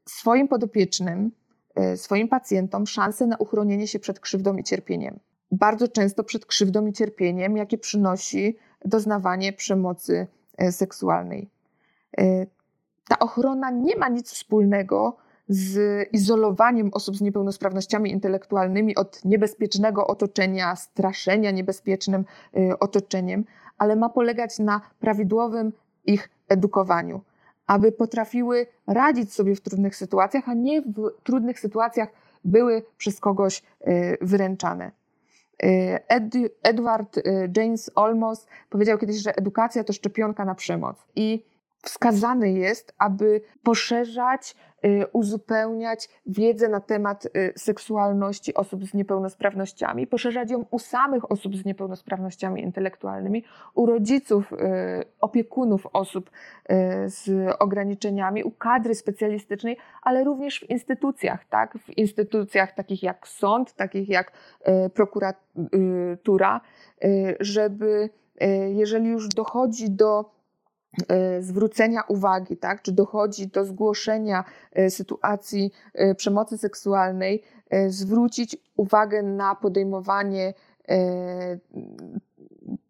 swoim 0.07 0.47
podopiecznym, 0.47 1.31
swoim 1.95 2.27
pacjentom 2.27 2.87
szansę 2.87 3.27
na 3.27 3.37
uchronienie 3.37 3.87
się 3.87 3.99
przed 3.99 4.19
krzywdą 4.19 4.57
i 4.57 4.63
cierpieniem. 4.63 5.19
Bardzo 5.51 5.87
często 5.87 6.23
przed 6.23 6.45
krzywdą 6.45 6.85
i 6.85 6.93
cierpieniem, 6.93 7.57
jakie 7.57 7.77
przynosi 7.77 8.57
doznawanie 8.85 9.53
przemocy 9.53 10.27
seksualnej. 10.71 11.49
Ta 13.07 13.19
ochrona 13.19 13.71
nie 13.71 13.95
ma 13.95 14.09
nic 14.09 14.31
wspólnego 14.31 15.17
z 15.49 15.79
izolowaniem 16.13 16.89
osób 16.93 17.17
z 17.17 17.21
niepełnosprawnościami 17.21 18.11
intelektualnymi 18.11 18.95
od 18.95 19.25
niebezpiecznego 19.25 20.07
otoczenia, 20.07 20.75
straszenia 20.75 21.51
niebezpiecznym 21.51 22.25
otoczeniem, 22.79 23.45
ale 23.77 23.95
ma 23.95 24.09
polegać 24.09 24.59
na 24.59 24.81
prawidłowym 24.99 25.73
ich 26.05 26.29
edukowaniu, 26.49 27.21
aby 27.67 27.91
potrafiły 27.91 28.67
radzić 28.87 29.33
sobie 29.33 29.55
w 29.55 29.61
trudnych 29.61 29.95
sytuacjach, 29.95 30.49
a 30.49 30.53
nie 30.53 30.81
w 30.81 31.11
trudnych 31.23 31.59
sytuacjach 31.59 32.09
były 32.45 32.83
przez 32.97 33.19
kogoś 33.19 33.63
y, 33.87 34.17
wyręczane. 34.21 34.91
Y, 35.63 35.67
Ed, 36.07 36.23
Edward 36.63 37.19
James 37.57 37.91
Olmos 37.95 38.47
powiedział 38.69 38.97
kiedyś, 38.97 39.15
że 39.15 39.37
edukacja 39.37 39.83
to 39.83 39.93
szczepionka 39.93 40.45
na 40.45 40.55
przemoc. 40.55 40.97
I 41.15 41.43
wskazane 41.81 42.51
jest, 42.51 42.93
aby 42.97 43.41
poszerzać, 43.63 44.55
y, 44.85 45.07
uzupełniać 45.13 46.09
wiedzę 46.25 46.69
na 46.69 46.79
temat 46.79 47.25
y, 47.25 47.53
seksualności 47.55 48.53
osób 48.53 48.85
z 48.85 48.93
niepełnosprawnościami, 48.93 50.07
poszerzać 50.07 50.51
ją 50.51 50.65
u 50.71 50.79
samych 50.79 51.31
osób 51.31 51.55
z 51.55 51.65
niepełnosprawnościami 51.65 52.61
intelektualnymi, 52.61 53.43
u 53.73 53.85
rodziców, 53.85 54.53
y, 54.53 54.57
opiekunów 55.21 55.87
osób 55.93 56.31
z 57.05 57.29
ograniczeniami, 57.59 58.43
u 58.43 58.51
kadry 58.51 58.95
specjalistycznej, 58.95 59.77
ale 60.01 60.23
również 60.23 60.59
w 60.59 60.69
instytucjach, 60.69 61.45
tak? 61.45 61.77
w 61.77 61.97
instytucjach 61.97 62.75
takich 62.75 63.03
jak 63.03 63.27
sąd, 63.27 63.73
takich 63.73 64.09
jak 64.09 64.31
prokuratura, 64.93 66.61
żeby 67.39 68.09
jeżeli 68.73 69.09
już 69.09 69.27
dochodzi 69.27 69.91
do 69.91 70.36
zwrócenia 71.39 72.01
uwagi, 72.07 72.57
tak, 72.57 72.81
czy 72.81 72.91
dochodzi 72.91 73.47
do 73.47 73.65
zgłoszenia 73.65 74.43
e, 74.73 74.89
sytuacji 74.89 75.71
e, 75.93 76.15
przemocy 76.15 76.57
seksualnej, 76.57 77.43
zwrócić 77.87 78.57
uwagę 78.77 79.23
na 79.23 79.55
podejmowanie 79.55 80.53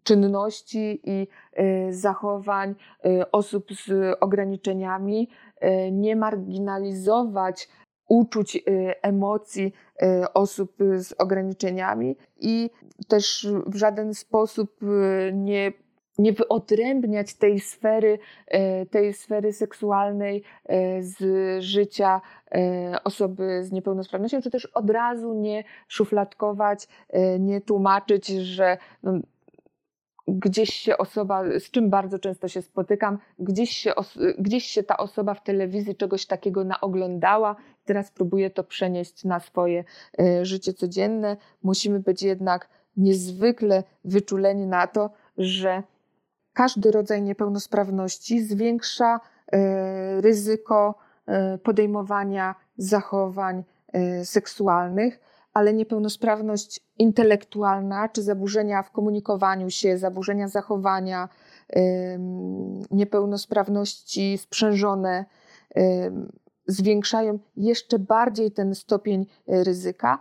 czynności 0.03 1.01
i 1.03 1.27
zachowań 1.89 2.75
osób 3.31 3.65
z 3.86 4.17
ograniczeniami, 4.19 5.29
nie 5.91 6.15
marginalizować 6.15 7.69
uczuć, 8.07 8.63
emocji 9.01 9.73
osób 10.33 10.75
z 10.97 11.13
ograniczeniami 11.17 12.17
i 12.39 12.69
też 13.07 13.47
w 13.65 13.75
żaden 13.75 14.13
sposób 14.13 14.79
nie 15.33 15.73
nie 16.17 16.34
wyodrębniać 16.34 17.34
tej 17.34 17.60
sfery, 17.60 18.19
e, 18.47 18.86
tej 18.86 19.13
sfery 19.13 19.53
seksualnej 19.53 20.43
e, 20.65 21.03
z 21.03 21.17
życia 21.63 22.21
e, 22.51 23.03
osoby 23.03 23.63
z 23.63 23.71
niepełnosprawnością, 23.71 24.41
czy 24.41 24.51
też 24.51 24.65
od 24.65 24.89
razu 24.89 25.34
nie 25.34 25.63
szufladkować, 25.88 26.88
nie 27.39 27.62
tłumaczyć, 27.62 28.27
że 28.27 28.77
no, 29.03 29.13
gdzieś 30.27 30.73
się 30.73 30.97
osoba, 30.97 31.43
z 31.60 31.71
czym 31.71 31.89
bardzo 31.89 32.19
często 32.19 32.47
się 32.47 32.62
spotykam, 32.62 33.17
gdzieś 33.39 33.69
się, 33.69 33.93
gdzieś 34.39 34.65
się 34.65 34.84
ta 34.84 34.97
osoba 34.97 35.34
w 35.34 35.43
telewizji 35.43 35.95
czegoś 35.95 36.25
takiego 36.25 36.63
naoglądała, 36.63 37.56
teraz 37.86 38.12
próbuje 38.12 38.49
to 38.49 38.63
przenieść 38.63 39.23
na 39.23 39.39
swoje 39.39 39.84
życie 40.41 40.73
codzienne. 40.73 41.38
Musimy 41.63 41.99
być 41.99 42.23
jednak 42.23 42.69
niezwykle 42.97 43.84
wyczuleni 44.06 44.67
na 44.67 44.88
to, 44.88 45.10
że 45.38 45.84
każdy 46.58 46.91
rodzaj 46.91 47.22
niepełnosprawności 47.22 48.41
zwiększa 48.41 49.20
e, 49.52 50.22
ryzyko 50.22 50.96
e, 51.26 51.58
podejmowania 51.58 52.56
zachowań 52.78 53.63
e, 53.93 54.26
seksualnych, 54.26 55.20
ale 55.54 55.74
niepełnosprawność 55.74 56.80
intelektualna 56.98 58.10
czy 58.10 58.22
zaburzenia 58.24 58.84
w 58.84 58.91
komunikowaniu 58.91 59.70
się, 59.70 59.98
zaburzenia 59.98 60.48
zachowania, 60.48 61.30
niepełnosprawności 62.91 64.38
sprzężone 64.38 65.26
zwiększają 66.67 67.39
jeszcze 67.58 68.00
bardziej 68.00 68.52
ten 68.52 68.76
stopień 68.76 69.26
ryzyka 69.48 70.20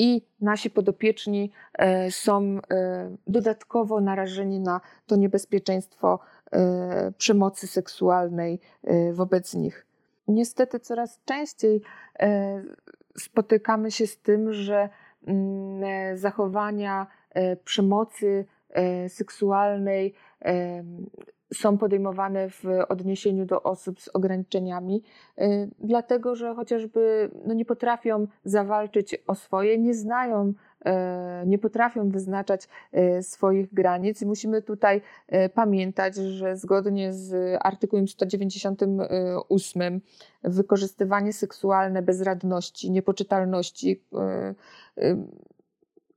i 0.00 0.22
nasi 0.40 0.70
podopieczni 0.70 1.50
e, 1.78 2.10
są 2.10 2.42
e, 2.42 3.16
dodatkowo 3.26 4.00
narażeni 4.00 4.60
na 4.60 4.80
to 5.06 5.16
niebezpieczeństwo 5.16 6.18
e, 6.52 7.12
przemocy 7.18 7.66
seksualnej 7.66 8.60
wobec 9.12 9.54
nich. 9.54 9.86
Niestety 10.28 10.80
coraz 10.80 11.20
częściej 11.24 11.82
spotykamy 13.18 13.90
się 13.90 14.06
z 14.06 14.18
tym, 14.18 14.52
że 14.52 14.88
mm, 15.26 16.18
zachowania 16.18 17.06
przemocy 17.64 18.44
seksualnej 19.08 20.14
są 21.54 21.78
podejmowane 21.78 22.50
w 22.50 22.64
odniesieniu 22.88 23.46
do 23.46 23.62
osób 23.62 24.00
z 24.00 24.08
ograniczeniami, 24.08 25.02
y, 25.38 25.70
dlatego 25.80 26.34
że 26.34 26.54
chociażby 26.54 27.30
no, 27.46 27.54
nie 27.54 27.64
potrafią 27.64 28.26
zawalczyć 28.44 29.22
o 29.26 29.34
swoje, 29.34 29.78
nie 29.78 29.94
znają, 29.94 30.48
y, 30.48 30.56
nie 31.46 31.58
potrafią 31.58 32.08
wyznaczać 32.08 32.68
y, 33.18 33.22
swoich 33.22 33.74
granic. 33.74 34.22
Musimy 34.22 34.62
tutaj 34.62 35.00
pamiętać, 35.54 36.16
że 36.16 36.56
zgodnie 36.56 37.12
z 37.12 37.58
artykułem 37.62 38.08
198 38.08 40.00
wykorzystywanie 40.44 41.32
seksualne 41.32 42.02
bezradności, 42.02 42.90
niepoczytalności 42.90 44.02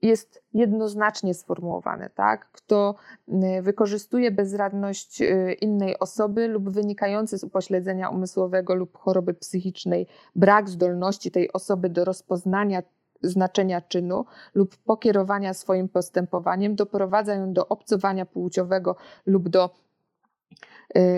jest 0.04 0.44
jednoznacznie 0.54 1.34
sformułowane, 1.34 2.10
tak? 2.10 2.52
Kto 2.52 2.96
y, 3.28 3.62
wykorzystuje 3.62 4.32
bezradność 4.32 5.22
y, 5.22 5.54
innej 5.62 6.00
osoby 6.00 6.48
lub 6.48 6.70
wynikający 6.70 7.38
z 7.38 7.44
upośledzenia 7.44 8.10
umysłowego 8.10 8.76
lub 8.76 8.98
choroby 8.98 9.34
psychicznej, 9.34 10.08
brak 10.36 10.70
zdolności 10.70 11.32
tej 11.32 11.54
osoby 11.54 11.90
do 11.90 12.06
rozpoznania 12.06 12.84
znaczenia 13.22 13.82
czynu 13.82 14.26
lub 14.56 14.78
pokierowania 14.78 15.54
swoim 15.54 15.90
postępowaniem, 15.90 16.76
doprowadza 16.76 17.36
ją 17.36 17.54
do 17.54 17.68
obcowania 17.68 18.26
płciowego 18.26 18.96
lub 19.26 19.50
do 19.50 19.70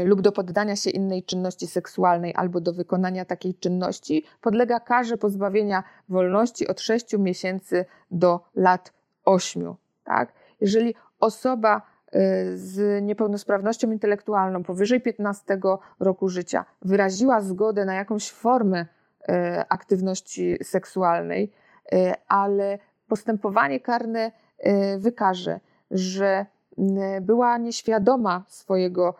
lub 0.06 0.22
do 0.22 0.32
poddania 0.32 0.76
się 0.76 0.90
innej 0.90 1.24
czynności 1.24 1.68
seksualnej 1.68 2.34
albo 2.36 2.62
do 2.62 2.74
wykonania 2.74 3.26
takiej 3.26 3.56
czynności, 3.56 4.26
podlega 4.42 4.80
karze 4.80 5.18
pozbawienia 5.18 5.84
wolności 6.10 6.68
od 6.68 6.82
6 6.82 7.18
miesięcy 7.18 7.86
do 8.12 8.40
lat 8.56 8.94
8. 9.26 9.76
Tak? 10.04 10.34
Jeżeli 10.62 10.96
osoba 11.20 11.82
y, 12.16 12.58
z 12.58 13.04
niepełnosprawnością 13.04 13.92
intelektualną 13.92 14.64
powyżej 14.64 15.02
15 15.02 15.60
roku 16.00 16.30
życia 16.30 16.66
wyraziła 16.82 17.42
zgodę 17.42 17.86
na 17.86 17.94
jakąś 17.94 18.32
formę 18.32 18.82
y, 18.82 19.34
aktywności 19.70 20.58
seksualnej, 20.64 21.52
ale 22.28 22.80
postępowanie 23.08 23.80
karne 23.80 24.32
wykaże, 24.98 25.60
że 25.92 26.46
była 27.22 27.58
nieświadoma 27.58 28.44
swojego 28.48 29.16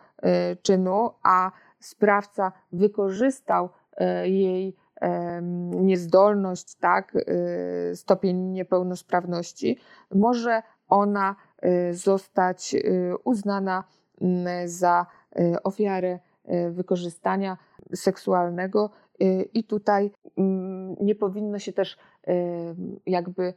czynu, 0.62 1.10
a 1.22 1.50
sprawca 1.80 2.52
wykorzystał 2.72 3.68
e, 3.96 4.28
jej 4.28 4.76
niezdolność, 5.70 6.74
tak, 6.74 7.16
e, 7.16 7.96
stopień 7.96 8.36
niepełnosprawności, 8.36 9.78
może 10.14 10.62
ona 10.88 11.36
zostać 11.90 12.76
uznana 13.24 13.84
za 14.64 15.06
ofiarę 15.64 16.18
wykorzystania 16.70 17.56
seksualnego. 17.94 18.90
I 19.54 19.64
tutaj 19.64 20.10
nie 21.00 21.14
powinno 21.14 21.58
się 21.58 21.72
też 21.72 21.98
jakby 23.06 23.54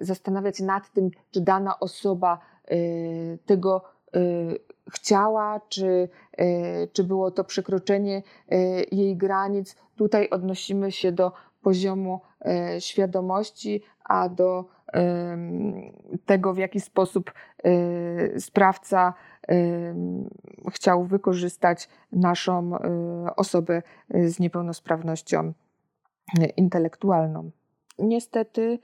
zastanawiać 0.00 0.60
nad 0.60 0.92
tym, 0.92 1.10
czy 1.30 1.40
dana 1.40 1.80
osoba 1.80 2.38
tego 3.46 3.82
chciała, 4.92 5.60
czy, 5.68 6.08
e, 6.38 6.86
czy 6.86 7.04
było 7.04 7.30
to 7.30 7.44
przekroczenie 7.44 8.22
e, 8.48 8.56
jej 8.92 9.16
granic. 9.16 9.76
Tutaj 9.96 10.30
odnosimy 10.30 10.92
się 10.92 11.12
do 11.12 11.32
poziomu 11.62 12.20
świadomości, 12.78 13.82
a 14.04 14.28
do 14.28 14.64
tego, 16.26 16.54
w 16.54 16.58
jaki 16.58 16.80
sposób 16.80 17.32
sprawca 18.38 19.14
chciał 20.72 21.04
wykorzystać 21.04 21.88
naszą 22.12 22.70
osobę 23.36 23.82
z 24.10 24.38
niepełnosprawnością 24.38 25.52
intelektualną. 26.56 27.50
Niestety, 27.98 28.78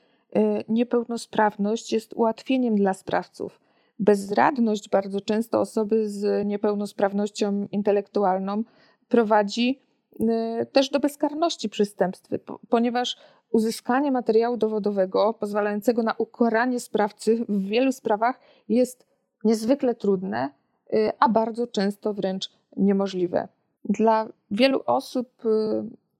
niepełnosprawność 0.68 1.92
jest 1.92 2.12
ułatwieniem 2.12 2.74
dla 2.74 2.94
sprawców 2.94 3.60
bezradność 4.02 4.88
bardzo 4.88 5.20
często 5.20 5.60
osoby 5.60 6.08
z 6.08 6.46
niepełnosprawnością 6.46 7.68
intelektualną 7.72 8.64
prowadzi 9.08 9.80
y, 10.20 10.66
też 10.72 10.90
do 10.90 11.00
bezkarności 11.00 11.68
przestępstw, 11.68 12.30
ponieważ 12.68 13.16
uzyskanie 13.50 14.12
materiału 14.12 14.56
dowodowego 14.56 15.34
pozwalającego 15.34 16.02
na 16.02 16.14
ukaranie 16.18 16.80
sprawcy 16.80 17.44
w 17.48 17.62
wielu 17.62 17.92
sprawach 17.92 18.40
jest 18.68 19.06
niezwykle 19.44 19.94
trudne, 19.94 20.50
y, 20.92 21.10
a 21.18 21.28
bardzo 21.28 21.66
często 21.66 22.14
wręcz 22.14 22.50
niemożliwe. 22.76 23.48
Dla 23.84 24.28
wielu 24.50 24.82
osób 24.86 25.46
y, 25.46 25.48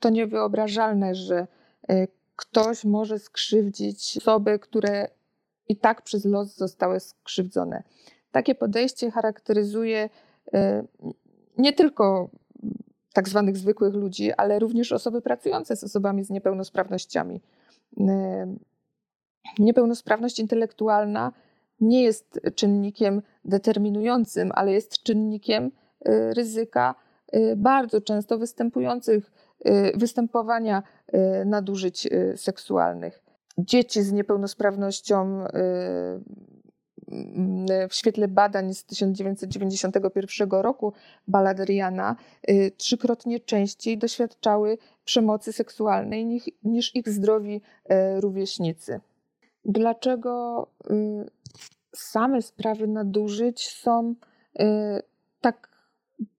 to 0.01 0.11
niewyobrażalne, 0.11 1.15
że 1.15 1.47
ktoś 2.37 2.85
może 2.85 3.19
skrzywdzić 3.19 4.19
osoby, 4.19 4.59
które 4.59 5.09
i 5.73 5.77
tak 5.77 6.03
przez 6.03 6.25
los 6.25 6.57
zostały 6.57 7.01
skrzywdzone. 7.01 7.83
Takie 8.33 8.55
podejście 8.55 9.11
charakteryzuje 9.11 10.11
e, 10.55 10.85
nie 11.59 11.73
tylko 11.73 12.31
tak 13.13 13.29
zwanych 13.29 13.57
zwykłych 13.57 13.95
ludzi, 13.95 14.33
ale 14.33 14.59
również 14.59 14.93
osoby 14.93 15.23
pracujące 15.23 15.77
z 15.77 15.85
osobami 15.85 16.25
z 16.25 16.31
niepełnosprawnościami. 16.31 17.41
E, 18.01 18.57
niepełnosprawność 19.59 20.39
intelektualna 20.39 21.33
nie 21.81 22.03
jest 22.03 22.41
czynnikiem 22.55 23.23
determinującym, 23.45 24.51
ale 24.55 24.73
jest 24.73 25.03
czynnikiem 25.03 25.71
e, 26.05 26.35
ryzyka 26.35 26.95
bardzo 27.57 28.01
często 28.01 28.39
występujących, 28.39 29.33
występowania 29.95 30.83
nadużyć 31.47 32.09
seksualnych 32.37 33.22
dzieci 33.59 34.03
z 34.03 34.13
niepełnosprawnością 34.13 35.45
y, 35.45 35.49
y, 37.85 37.89
w 37.89 37.95
świetle 37.95 38.29
badań 38.29 38.75
z 38.75 38.85
1991 38.85 40.51
roku 40.51 40.93
Baladriana 41.29 42.17
y, 42.51 42.73
trzykrotnie 42.77 43.41
częściej 43.41 43.99
doświadczały 43.99 44.79
przemocy 45.05 45.53
seksualnej 45.53 46.27
niż, 46.27 46.45
niż 46.65 46.95
ich 46.97 47.09
zdrowi 47.09 47.61
rówieśnicy. 48.17 49.01
Dlaczego 49.65 50.67
same 51.95 52.43
sprawy 52.43 52.87
nadużyć 52.87 53.69
są 53.69 54.15
tak 55.41 55.69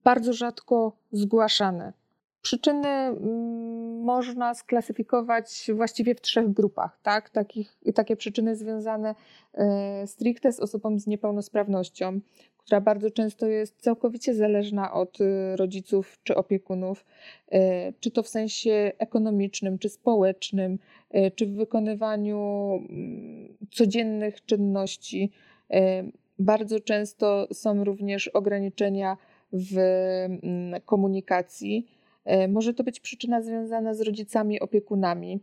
bardzo 0.04 0.32
rzadko 0.32 0.92
zgłaszane? 1.12 1.92
Przyczyny 2.42 3.16
można 4.04 4.54
sklasyfikować 4.54 5.70
właściwie 5.74 6.14
w 6.14 6.20
trzech 6.20 6.52
grupach. 6.52 6.98
Tak? 7.02 7.30
Takich, 7.30 7.76
takie 7.94 8.16
przyczyny 8.16 8.56
związane 8.56 9.14
stricte 10.06 10.52
z 10.52 10.60
osobą 10.60 10.98
z 10.98 11.06
niepełnosprawnością, 11.06 12.20
która 12.58 12.80
bardzo 12.80 13.10
często 13.10 13.46
jest 13.46 13.80
całkowicie 13.80 14.34
zależna 14.34 14.92
od 14.92 15.18
rodziców 15.56 16.18
czy 16.24 16.34
opiekunów, 16.34 17.04
czy 18.00 18.10
to 18.10 18.22
w 18.22 18.28
sensie 18.28 18.92
ekonomicznym, 18.98 19.78
czy 19.78 19.88
społecznym, 19.88 20.78
czy 21.34 21.46
w 21.46 21.54
wykonywaniu 21.54 22.70
mm, 22.90 23.56
codziennych 23.70 24.44
czynności. 24.44 25.32
Bardzo 26.38 26.80
często 26.80 27.46
są 27.52 27.84
również 27.84 28.28
ograniczenia 28.28 29.16
w 29.52 29.78
mm, 29.78 30.80
komunikacji. 30.80 31.86
E, 32.24 32.48
może 32.48 32.74
to 32.74 32.84
być 32.84 33.00
przyczyna 33.00 33.42
związana 33.42 33.94
z 33.94 34.00
rodzicami, 34.00 34.60
opiekunami. 34.60 35.40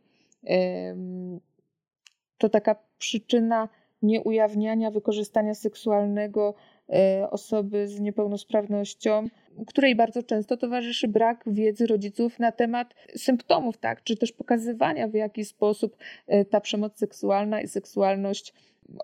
To 2.37 2.49
taka 2.49 2.75
przyczyna 2.97 3.69
nieujawniania 4.01 4.91
wykorzystania 4.91 5.55
seksualnego 5.55 6.53
e, 6.89 7.27
osoby 7.29 7.87
z 7.87 7.99
niepełnosprawnością, 7.99 9.27
której 9.67 9.95
bardzo 9.95 10.23
często 10.23 10.57
towarzyszy 10.57 11.07
brak 11.07 11.43
wiedzy 11.47 11.87
rodziców 11.87 12.39
na 12.39 12.51
temat 12.51 12.93
symptomów, 13.15 13.77
tak, 13.77 14.03
czy 14.03 14.17
też 14.17 14.31
pokazywania, 14.31 15.07
w 15.07 15.13
jaki 15.13 15.45
sposób 15.45 15.97
e, 16.27 16.45
ta 16.45 16.61
przemoc 16.61 16.97
seksualna 16.97 17.61
i 17.61 17.67
seksualność 17.67 18.53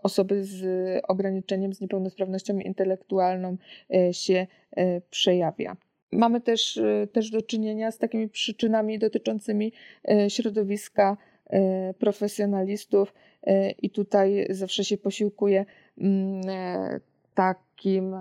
osoby 0.04 0.44
z 0.44 0.66
ograniczeniem, 1.08 1.74
z 1.74 1.82
niepełnosprawnością 1.82 2.60
intelektualną 2.60 3.58
się 4.12 4.48
przejawia. 5.10 5.78
Mamy 6.12 6.42
też, 6.42 6.78
e, 6.78 7.08
też 7.08 7.30
do 7.30 7.42
czynienia 7.42 7.92
z 7.92 7.98
takimi 7.98 8.30
przyczynami 8.30 9.00
dotyczącymi 9.00 9.74
środowiska 10.28 11.18
profesjonalistów, 12.00 13.14
i 13.82 13.90
tutaj 13.90 14.48
zawsze 14.50 14.84
się 14.84 14.98
posiłkuje 14.98 15.66
mm, 15.98 16.42
takim, 17.78 18.16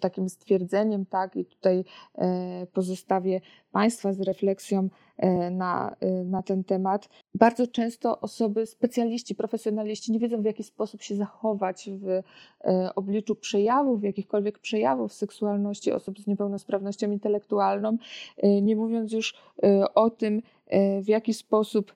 takim 0.00 0.28
stwierdzeniem, 0.28 1.06
tak, 1.06 1.36
i 1.36 1.44
tutaj 1.44 1.84
e, 2.14 2.66
pozostawię 2.66 3.40
Państwa 3.72 4.12
z 4.12 4.20
refleksją 4.20 4.88
e, 5.16 5.50
na, 5.50 5.96
e, 6.00 6.24
na 6.24 6.42
ten 6.42 6.64
temat. 6.64 7.08
Bardzo 7.34 7.66
często 7.66 8.20
osoby, 8.20 8.66
specjaliści, 8.66 9.34
profesjonaliści 9.34 10.12
nie 10.12 10.18
wiedzą, 10.18 10.42
w 10.42 10.44
jaki 10.44 10.62
sposób 10.62 11.02
się 11.02 11.14
zachować 11.14 11.90
w 11.92 12.22
obliczu 12.94 13.34
przejawów, 13.34 14.04
jakichkolwiek 14.04 14.58
przejawów 14.58 15.12
seksualności 15.12 15.92
osób 15.92 16.20
z 16.20 16.26
niepełnosprawnością 16.26 17.10
intelektualną, 17.10 17.96
nie 18.62 18.76
mówiąc 18.76 19.12
już 19.12 19.34
o 19.94 20.10
tym, 20.10 20.42
w 21.02 21.08
jaki 21.08 21.34
sposób 21.34 21.94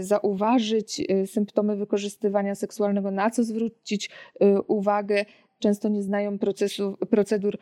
zauważyć 0.00 1.02
symptomy 1.26 1.76
wykorzystywania 1.76 2.54
seksualnego, 2.54 3.10
na 3.10 3.30
co 3.30 3.44
zwrócić 3.44 4.10
y, 4.42 4.62
uwagę. 4.86 5.24
Często 5.58 5.88
nie 5.88 6.02
znają 6.02 6.38
procesu, 6.38 6.96
procedur 7.10 7.58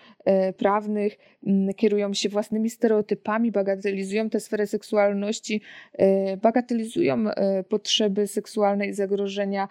prawnych, 0.56 1.18
mm, 1.46 1.74
kierują 1.74 2.14
się 2.14 2.28
własnymi 2.28 2.70
stereotypami, 2.70 3.52
bagatelizują 3.52 4.30
tę 4.30 4.40
sferę 4.40 4.66
seksualności, 4.66 5.60
bagatelizują 6.42 7.24
potrzeby 7.68 8.26
seksualne 8.26 8.86
i 8.86 8.92
zagrożenia 8.92 9.68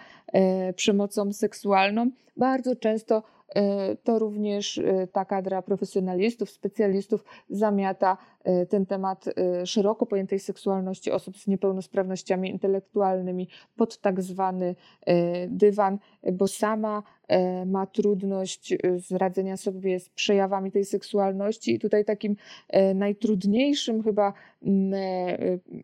przemocą 0.75 1.33
seksualną. 1.33 2.11
Bardzo 2.37 2.75
często 2.75 3.23
E, 3.55 3.95
to 3.95 4.19
również 4.19 4.77
e, 4.77 5.07
ta 5.07 5.25
kadra 5.25 5.61
profesjonalistów, 5.61 6.49
specjalistów 6.49 7.23
zamiata 7.49 8.17
e, 8.43 8.65
ten 8.65 8.85
temat 8.85 9.25
szeroko 9.65 10.05
pojętej 10.05 10.39
seksualności 10.39 11.11
osób 11.11 11.37
z 11.37 11.47
niepełnosprawnościami 11.47 12.49
intelektualnymi 12.49 13.47
pod 13.75 13.97
tak 13.97 14.21
zwany 14.21 14.75
dywan, 15.47 15.97
bo 16.33 16.47
sama 16.47 17.03
ma 17.65 17.85
trudność 17.85 18.73
z 18.97 19.11
radzenia 19.11 19.57
sobie 19.57 19.99
z 19.99 20.09
przejawami 20.09 20.71
tej 20.71 20.85
seksualności. 20.85 21.73
I 21.73 21.79
tutaj 21.79 22.05
takim 22.05 22.35
najtrudniejszym 22.95 24.03
chyba, 24.03 24.33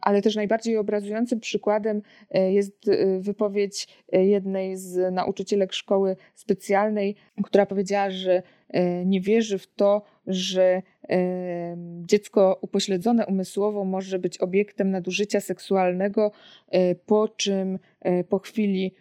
ale 0.02 0.22
też 0.22 0.36
najbardziej 0.36 0.78
obrazującym 0.78 1.40
przykładem 1.40 2.02
jest 2.32 2.92
wypowiedź 3.20 3.88
jednej 4.12 4.78
z 4.78 5.14
nauczycielek 5.14 5.74
szkoły 5.74 6.16
specjalnej, 6.36 7.16
która 7.44 7.66
powiedziała, 7.66 8.10
że 8.10 8.44
e, 8.70 9.06
nie 9.06 9.22
wierzy 9.22 9.58
w 9.58 9.68
to, 9.68 10.02
że 10.28 10.82
e, 11.10 11.78
dziecko 12.06 12.60
upośledzone 12.62 13.26
umysłowo 13.26 13.86
może 13.86 14.20
być 14.20 14.38
obiektem 14.38 14.92
nadużycia 14.92 15.42
seksualnego, 15.42 16.32
e, 16.68 16.96
po 16.96 17.28
czym 17.28 17.80
po 18.30 18.40
chwili 18.40 18.94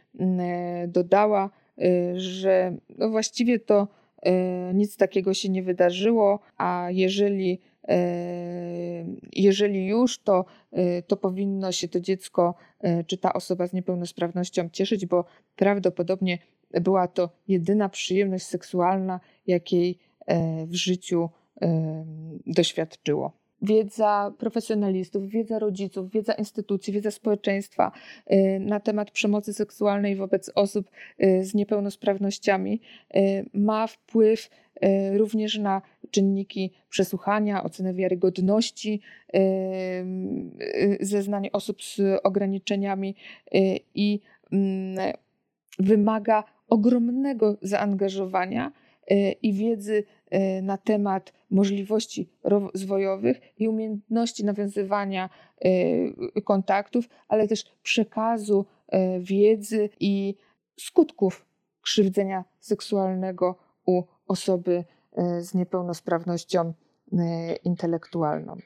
dodała, 0.89 1.51
że 2.17 2.77
no 2.99 3.11
właściwie 3.11 3.59
to 3.59 3.89
nic 4.75 4.97
takiego 4.97 5.35
się 5.35 5.49
nie 5.49 5.63
wydarzyło, 5.63 6.41
a 6.57 6.89
jeżeli 6.91 7.61
jeżeli 9.33 9.87
już, 9.87 10.19
to, 10.19 10.45
to 11.07 11.17
powinno 11.17 11.73
się 11.73 11.89
to 11.89 12.01
dziecko 12.01 12.55
czy 13.07 13.19
ta 13.19 13.33
osoba 13.33 13.67
z 13.67 13.73
niepełnosprawnością 13.73 14.69
cieszyć, 14.73 15.07
bo 15.07 15.25
prawdopodobnie 15.57 16.39
była 16.71 17.09
to 17.09 17.31
jedyna 17.49 17.89
przyjemność 17.89 18.47
seksualna, 18.47 19.21
jakiej 19.47 19.99
w 20.67 20.75
życiu 20.75 21.29
doświadczyło. 22.47 23.33
Wiedza 23.63 24.33
profesjonalistów, 24.39 25.29
wiedza 25.29 25.59
rodziców, 25.59 26.11
wiedza 26.11 26.33
instytucji, 26.33 26.93
wiedza 26.93 27.11
społeczeństwa 27.11 27.93
e, 28.27 28.59
na 28.59 28.81
temat 28.81 29.11
przemocy 29.11 29.53
seksualnej 29.53 30.17
wobec 30.17 30.51
osób 30.55 30.91
z 31.43 31.55
niepełnosprawnościami 31.55 32.81
ma 33.53 33.87
wpływ 33.87 34.51
również 35.17 35.59
na 35.59 35.83
czynniki 36.11 36.73
przesłuchania, 36.89 37.65
ocenę 37.65 37.95
wiarygodności 37.95 39.01
zeznań 41.01 41.49
osób 41.53 41.83
z 41.83 42.01
ograniczeniami 42.23 43.15
i 43.95 44.21
mm, 44.53 45.15
wymaga 45.79 46.45
ogromnego 46.69 47.57
zaangażowania 47.63 48.73
i 49.43 49.53
wiedzy 49.53 50.05
na 50.63 50.77
temat 50.77 51.33
możliwości 51.51 52.31
rozwojowych 52.45 53.41
i 53.59 53.69
umiejętności 53.69 54.45
nawiązywania 54.45 55.31
e, 55.61 56.43
kontaktów, 56.43 57.09
ale 57.29 57.49
też 57.49 57.65
przekazu 57.83 58.67
wiedzy 59.21 59.91
i 60.01 60.35
skutków 60.81 61.47
krzywdzenia 61.81 62.45
seksualnego 62.61 63.57
u 63.87 64.03
osoby 64.27 64.85
z 65.39 65.55
niepełnosprawnością 65.55 66.73
intelektualną. 67.65 68.57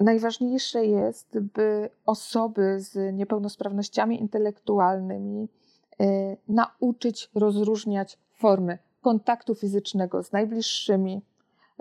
Najważniejsze 0.00 0.86
jest, 0.86 1.38
by 1.38 1.90
osoby 2.06 2.80
z 2.80 3.14
niepełnosprawnościami 3.14 4.20
intelektualnymi 4.20 5.48
Y, 6.00 6.36
nauczyć 6.48 7.30
rozróżniać 7.34 8.18
formy 8.34 8.78
kontaktu 9.06 9.54
fizycznego 9.54 10.22
z 10.22 10.32
najbliższymi, 10.32 11.22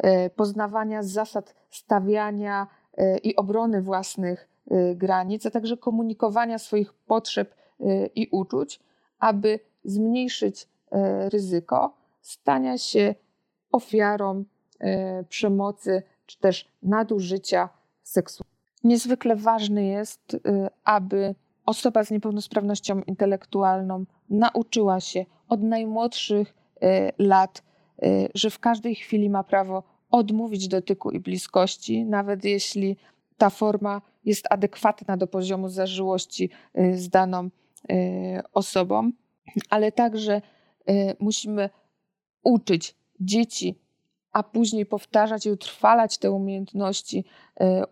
y, 0.06 0.30
poznawania 0.36 1.04
zasad 1.04 1.56
stawiania 1.70 2.68
y, 2.68 3.18
i 3.18 3.36
obrony 3.36 3.82
własnych 3.82 4.50
granic, 4.96 5.46
a 5.46 5.52
także 5.52 5.78
komunikowania 5.78 6.60
swoich 6.60 6.94
potrzeb 6.94 7.56
i 8.16 8.28
uczuć, 8.32 8.80
aby 9.20 9.60
zmniejszyć 9.84 10.68
ryzyko 11.30 11.94
stania 12.22 12.78
się 12.78 13.16
ofiarą 13.72 14.44
przemocy 15.30 16.04
czy 16.26 16.40
też 16.40 16.72
nadużycia 16.84 17.70
seksualnego. 18.04 18.56
Niezwykle 18.84 19.36
ważne 19.36 19.86
jest, 19.86 20.38
aby 20.84 21.36
osoba 21.66 22.04
z 22.04 22.12
niepełnosprawnością 22.12 23.02
intelektualną 23.02 24.06
nauczyła 24.30 25.00
się 25.00 25.26
od 25.50 25.64
najmłodszych 25.64 26.65
lat, 27.18 27.64
y, 28.04 28.30
że 28.34 28.50
w 28.50 28.60
każdej 28.60 28.96
chwili 28.96 29.30
ma 29.30 29.44
prawo 29.44 29.84
odmówić 30.12 30.68
dotyku 30.68 31.12
i 31.12 31.20
bliskości, 31.20 32.06
nawet 32.06 32.46
jeśli 32.46 32.98
ta 33.38 33.50
forma 33.50 34.02
jest 34.26 34.48
adekwatna 34.50 35.18
do 35.18 35.28
poziomu 35.28 35.70
zażyłości 35.70 36.50
y, 36.80 36.98
z 36.98 37.10
daną 37.10 37.50
osobą, 38.54 39.12
ale 39.70 39.92
także 39.92 40.42
musimy 41.20 41.70
uczyć 42.44 42.96
dzieci 43.20 43.76
a 44.32 44.44
później 44.44 44.86
powtarzać 44.86 45.46
i 45.46 45.52
utrwalać 45.52 46.18
te 46.18 46.32
umiejętności 46.32 47.26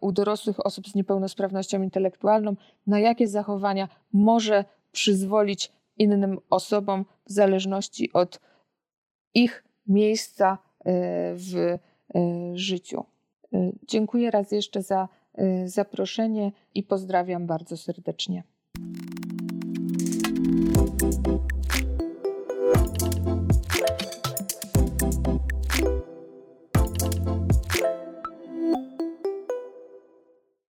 u 0.01 0.11
dorosłych 0.11 0.65
osób 0.65 0.87
z 0.87 0.95
niepełnosprawnością 0.95 1.81
intelektualną, 1.81 2.55
na 2.87 2.99
jakie 2.99 3.27
zachowania 3.27 3.87
może 4.13 4.65
przyzwolić 4.91 5.71
innym 5.97 6.39
osobom 6.49 7.05
w 7.25 7.31
zależności 7.31 8.13
od 8.13 8.39
ich 9.33 9.63
miejsca 9.87 10.57
e, 10.79 10.91
w 11.35 11.55
e, 11.55 11.79
życiu. 12.53 13.05
Dziękuję 13.87 14.31
raz 14.31 14.51
jeszcze 14.51 14.81
za 14.81 15.07
zaproszenie 15.65 16.51
i 16.75 16.83
pozdrawiam 16.83 17.47
bardzo 17.47 17.77
serdecznie. 17.77 18.43